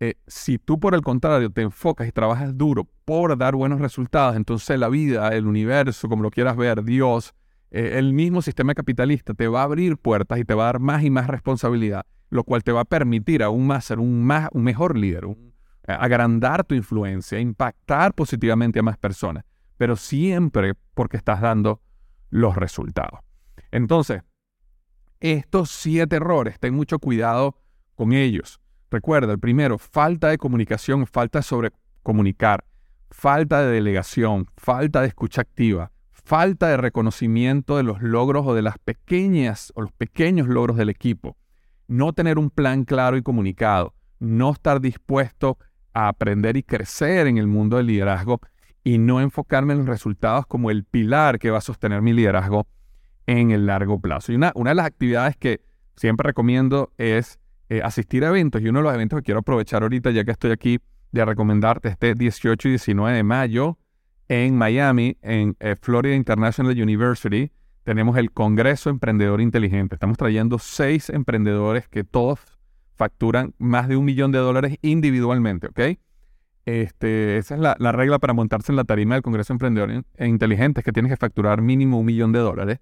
eh, 0.01 0.15
si 0.27 0.59
tú 0.59 0.79
por 0.79 0.95
el 0.95 1.03
contrario 1.03 1.51
te 1.51 1.63
enfocas 1.63 2.07
y 2.07 2.13
trabajas 2.13 2.57
duro 2.57 2.89
por 3.05 3.37
dar 3.37 3.57
buenos 3.57 3.81
resultados, 3.81 4.37
entonces 4.37 4.79
la 4.79 4.89
vida, 4.89 5.29
el 5.31 5.47
universo, 5.47 6.09
como 6.09 6.23
lo 6.23 6.31
quieras 6.31 6.57
ver, 6.57 6.85
Dios, 6.85 7.35
eh, 7.71 7.95
el 7.97 8.13
mismo 8.13 8.41
sistema 8.41 8.75
capitalista 8.75 9.35
te 9.35 9.49
va 9.49 9.63
a 9.63 9.65
abrir 9.65 9.97
puertas 9.97 10.39
y 10.39 10.45
te 10.45 10.55
va 10.55 10.65
a 10.65 10.67
dar 10.67 10.81
más 10.81 11.03
y 11.03 11.11
más 11.11 11.27
responsabilidad, 11.27 12.07
lo 12.31 12.45
cual 12.45 12.63
te 12.63 12.71
va 12.71 12.83
a 12.83 12.85
permitir 12.85 13.43
aún 13.43 13.67
más 13.67 13.87
ser 13.87 13.99
un, 13.99 14.23
más, 14.23 14.49
un 14.53 14.63
mejor 14.63 14.97
líder, 14.97 15.25
eh, 15.27 15.35
agrandar 15.87 16.65
tu 16.65 16.77
influencia, 16.77 17.41
impactar 17.41 18.15
positivamente 18.15 18.79
a 18.79 18.83
más 18.83 18.99
personas, 18.99 19.45
pero 19.77 19.97
siempre 19.97 20.75
porque 20.95 21.17
estás 21.17 21.41
dando 21.41 21.81
los 22.31 22.55
resultados. 22.55 23.21
Entonces, 23.73 24.23
estos 25.19 25.71
siete 25.71 26.17
errores, 26.17 26.61
ten 26.61 26.73
mucho 26.73 27.01
cuidado 27.01 27.57
con 27.97 28.13
ellos. 28.13 28.61
Recuerda, 28.90 29.33
el 29.33 29.38
primero, 29.38 29.77
falta 29.77 30.29
de 30.29 30.38
comunicación, 30.38 31.07
falta 31.07 31.42
sobre 31.42 31.72
comunicar, 32.03 32.64
falta 33.11 33.62
de 33.62 33.72
delegación, 33.72 34.46
falta 34.57 35.03
de 35.03 35.09
escucha 35.09 35.42
activa, 35.42 35.92
falta 36.11 36.68
de 36.68 36.79
reconocimiento 36.79 37.77
de 37.77 37.83
los 37.83 38.01
logros 38.01 38.46
o 38.46 38.55
de 38.55 38.62
las 38.62 38.79
pequeñas 38.79 39.72
o 39.77 39.83
los 39.83 39.92
pequeños 39.92 40.48
logros 40.48 40.77
del 40.77 40.88
equipo, 40.88 41.37
no 41.87 42.14
tener 42.14 42.38
un 42.38 42.51
plan 42.51 42.85
claro 42.85 43.16
y 43.18 43.22
comunicado, 43.22 43.94
no 44.20 44.53
estar 44.53 44.81
dispuesto 44.81 45.59
a 45.92 46.09
aprender 46.09 46.57
y 46.57 46.62
crecer 46.62 47.27
en 47.27 47.37
el 47.37 47.46
mundo 47.46 47.77
del 47.77 47.87
liderazgo 47.87 48.40
y 48.85 48.96
no 48.96 49.20
enfocarme 49.20 49.74
en 49.74 49.81
los 49.81 49.88
resultados 49.88 50.46
como 50.46 50.70
el 50.70 50.85
pilar 50.85 51.38
que 51.38 51.51
va 51.51 51.59
a 51.59 51.62
sostener 51.62 52.01
mi 52.01 52.14
liderazgo 52.14 52.66
en 53.27 53.51
el 53.51 53.66
largo 53.66 54.01
plazo. 54.01 54.33
Y 54.33 54.37
una, 54.37 54.53
una 54.55 54.70
de 54.70 54.77
las 54.77 54.87
actividades 54.87 55.37
que 55.37 55.61
siempre 55.96 56.29
recomiendo 56.29 56.92
es 56.96 57.38
eh, 57.68 57.83
asistir 57.83 58.24
a 58.24 58.28
eventos 58.28 58.62
y 58.62 58.68
uno 58.68 58.78
de 58.78 58.85
los 58.85 58.94
eventos 58.94 59.18
que 59.18 59.24
quiero 59.24 59.40
aprovechar 59.40 59.83
ahorita, 59.83 60.11
ya 60.11 60.24
que 60.24 60.31
estoy 60.31 60.50
aquí, 60.50 60.78
de 61.12 61.24
recomendarte 61.24 61.88
este 61.88 62.14
18 62.14 62.68
y 62.68 62.70
19 62.72 63.16
de 63.16 63.22
mayo 63.22 63.78
en 64.28 64.57
Miami, 64.57 65.16
en 65.22 65.57
eh, 65.61 65.74
Florida 65.81 66.14
International 66.14 66.72
University, 66.72 67.50
tenemos 67.85 68.18
el 68.18 68.31
Congreso 68.31 68.90
Emprendedor 68.90 69.40
Inteligente. 69.40 69.94
Estamos 69.94 70.18
trayendo 70.18 70.59
seis 70.59 71.09
emprendedores 71.09 71.88
que 71.88 72.04
todos 72.04 72.40
facturan 72.94 73.54
más 73.59 73.88
de 73.88 73.96
un 73.96 74.04
millón 74.04 74.33
de 74.33 74.38
dólares 74.38 74.76
individualmente, 74.83 75.68
¿ok? 75.68 75.98
Este, 76.66 77.38
esa 77.38 77.54
es 77.54 77.61
la, 77.62 77.76
la 77.78 77.92
regla 77.92 78.18
para 78.18 78.35
montarse 78.35 78.72
en 78.72 78.76
la 78.76 78.85
tarima 78.85 79.14
del 79.14 79.22
Congreso 79.22 79.54
Emprendedor 79.54 80.04
Inteligente, 80.18 80.81
es 80.81 80.85
que 80.85 80.92
tienes 80.92 81.11
que 81.11 81.16
facturar 81.16 81.62
mínimo 81.62 81.98
un 81.98 82.04
millón 82.04 82.33
de 82.33 82.40
dólares. 82.40 82.81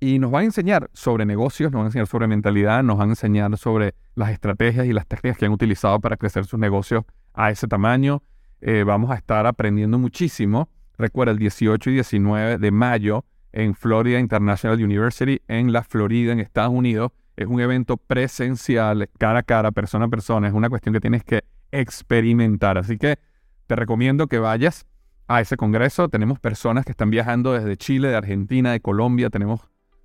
Y 0.00 0.18
nos 0.18 0.32
van 0.32 0.42
a 0.42 0.46
enseñar 0.46 0.90
sobre 0.92 1.24
negocios, 1.24 1.70
nos 1.70 1.78
van 1.78 1.84
a 1.84 1.88
enseñar 1.88 2.08
sobre 2.08 2.26
mentalidad, 2.26 2.82
nos 2.82 2.98
van 2.98 3.10
a 3.10 3.12
enseñar 3.12 3.56
sobre 3.56 3.94
las 4.14 4.30
estrategias 4.30 4.86
y 4.86 4.92
las 4.92 5.06
técnicas 5.06 5.38
que 5.38 5.46
han 5.46 5.52
utilizado 5.52 6.00
para 6.00 6.16
crecer 6.16 6.44
sus 6.44 6.58
negocios 6.58 7.04
a 7.34 7.50
ese 7.50 7.66
tamaño. 7.66 8.22
Eh, 8.60 8.84
vamos 8.84 9.10
a 9.10 9.14
estar 9.14 9.46
aprendiendo 9.46 9.98
muchísimo. 9.98 10.68
Recuerda, 10.98 11.32
el 11.32 11.38
18 11.38 11.90
y 11.90 11.94
19 11.94 12.58
de 12.58 12.70
mayo 12.70 13.24
en 13.52 13.74
Florida 13.74 14.18
International 14.18 14.82
University, 14.82 15.40
en 15.48 15.72
la 15.72 15.82
Florida, 15.82 16.32
en 16.32 16.40
Estados 16.40 16.72
Unidos. 16.72 17.12
Es 17.36 17.46
un 17.46 17.60
evento 17.60 17.96
presencial, 17.96 19.08
cara 19.18 19.40
a 19.40 19.42
cara, 19.42 19.72
persona 19.72 20.06
a 20.06 20.08
persona. 20.08 20.48
Es 20.48 20.54
una 20.54 20.68
cuestión 20.68 20.92
que 20.92 21.00
tienes 21.00 21.24
que 21.24 21.44
experimentar. 21.70 22.78
Así 22.78 22.98
que 22.98 23.18
te 23.66 23.76
recomiendo 23.76 24.26
que 24.26 24.38
vayas 24.38 24.86
a 25.28 25.40
ese 25.40 25.56
congreso. 25.56 26.08
Tenemos 26.08 26.38
personas 26.38 26.84
que 26.84 26.92
están 26.92 27.10
viajando 27.10 27.52
desde 27.54 27.76
Chile, 27.76 28.08
de 28.08 28.16
Argentina, 28.16 28.72
de 28.72 28.80
Colombia. 28.80 29.30
Tenemos 29.30 29.60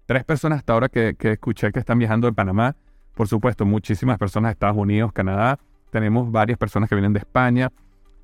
tres 0.05 0.23
personas 0.23 0.59
hasta 0.59 0.73
ahora 0.73 0.89
que, 0.89 1.15
escuché 1.19 1.71
que 1.71 1.79
están 1.79 1.99
viajando 1.99 2.27
de 2.27 2.33
Panamá. 2.33 2.75
Por 3.17 3.27
supuesto, 3.27 3.65
muchísimas 3.65 4.17
personas 4.19 4.49
de 4.49 4.53
Estados 4.53 4.77
Unidos, 4.77 5.11
Canadá. 5.11 5.57
Tenemos 5.89 6.31
varias 6.31 6.59
personas 6.59 6.87
que 6.87 6.93
vienen 6.93 7.13
de 7.13 7.19
España. 7.19 7.71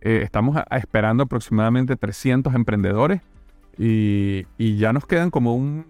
Eh, 0.02 0.22
estamos 0.24 0.56
esperando 0.70 1.24
aproximadamente 1.24 1.96
300 1.96 2.54
emprendedores 2.54 3.22
y, 3.76 4.46
ya 4.78 4.94
nos 4.94 5.08
quedan 5.08 5.32
como 5.32 5.56
un 5.56 5.88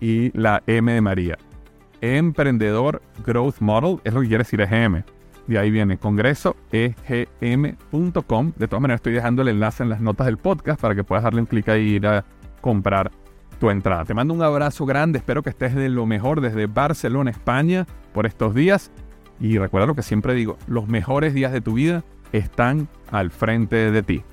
y 0.00 0.36
la 0.38 0.62
M 0.66 0.92
de 0.92 1.00
María. 1.00 1.38
Emprendedor 2.00 3.00
Growth 3.24 3.60
Model 3.60 4.00
es 4.04 4.12
lo 4.12 4.20
que 4.20 4.28
quiere 4.28 4.44
decir 4.44 4.60
EGM. 4.60 5.04
De 5.46 5.58
ahí 5.58 5.70
viene 5.70 5.98
congresoegm.com. 5.98 8.52
De 8.56 8.68
todas 8.68 8.82
maneras, 8.82 8.98
estoy 8.98 9.12
dejando 9.12 9.42
el 9.42 9.48
enlace 9.48 9.82
en 9.82 9.90
las 9.90 10.00
notas 10.00 10.26
del 10.26 10.38
podcast 10.38 10.80
para 10.80 10.94
que 10.94 11.04
puedas 11.04 11.24
darle 11.24 11.40
un 11.40 11.46
clic 11.46 11.68
ahí 11.68 11.94
ir 11.94 12.06
a 12.06 12.24
comprar 12.60 13.10
tu 13.58 13.70
entrada. 13.70 14.04
Te 14.04 14.14
mando 14.14 14.34
un 14.34 14.42
abrazo 14.42 14.86
grande, 14.86 15.18
espero 15.18 15.42
que 15.42 15.50
estés 15.50 15.74
de 15.74 15.88
lo 15.88 16.06
mejor 16.06 16.40
desde 16.40 16.66
Barcelona, 16.66 17.30
España, 17.30 17.86
por 18.12 18.26
estos 18.26 18.54
días. 18.54 18.90
Y 19.40 19.58
recuerda 19.58 19.86
lo 19.86 19.94
que 19.94 20.02
siempre 20.02 20.34
digo, 20.34 20.58
los 20.66 20.88
mejores 20.88 21.34
días 21.34 21.52
de 21.52 21.60
tu 21.60 21.74
vida 21.74 22.04
están 22.32 22.88
al 23.10 23.30
frente 23.30 23.90
de 23.90 24.02
ti. 24.02 24.24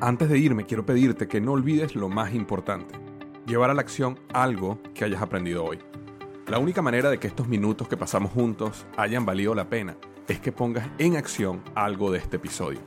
Antes 0.00 0.28
de 0.28 0.36
irme, 0.36 0.66
quiero 0.66 0.84
pedirte 0.84 1.26
que 1.26 1.40
no 1.40 1.52
olvides 1.52 1.96
lo 1.96 2.10
más 2.10 2.34
importante, 2.34 2.94
llevar 3.46 3.70
a 3.70 3.74
la 3.74 3.80
acción 3.80 4.20
algo 4.34 4.78
que 4.92 5.06
hayas 5.06 5.22
aprendido 5.22 5.64
hoy. 5.64 5.78
La 6.48 6.58
única 6.58 6.82
manera 6.82 7.08
de 7.08 7.18
que 7.18 7.26
estos 7.26 7.48
minutos 7.48 7.88
que 7.88 7.96
pasamos 7.96 8.30
juntos 8.32 8.86
hayan 8.98 9.24
valido 9.24 9.54
la 9.54 9.70
pena 9.70 9.96
es 10.28 10.38
que 10.38 10.52
pongas 10.52 10.86
en 10.98 11.16
acción 11.16 11.62
algo 11.74 12.12
de 12.12 12.18
este 12.18 12.36
episodio. 12.36 12.80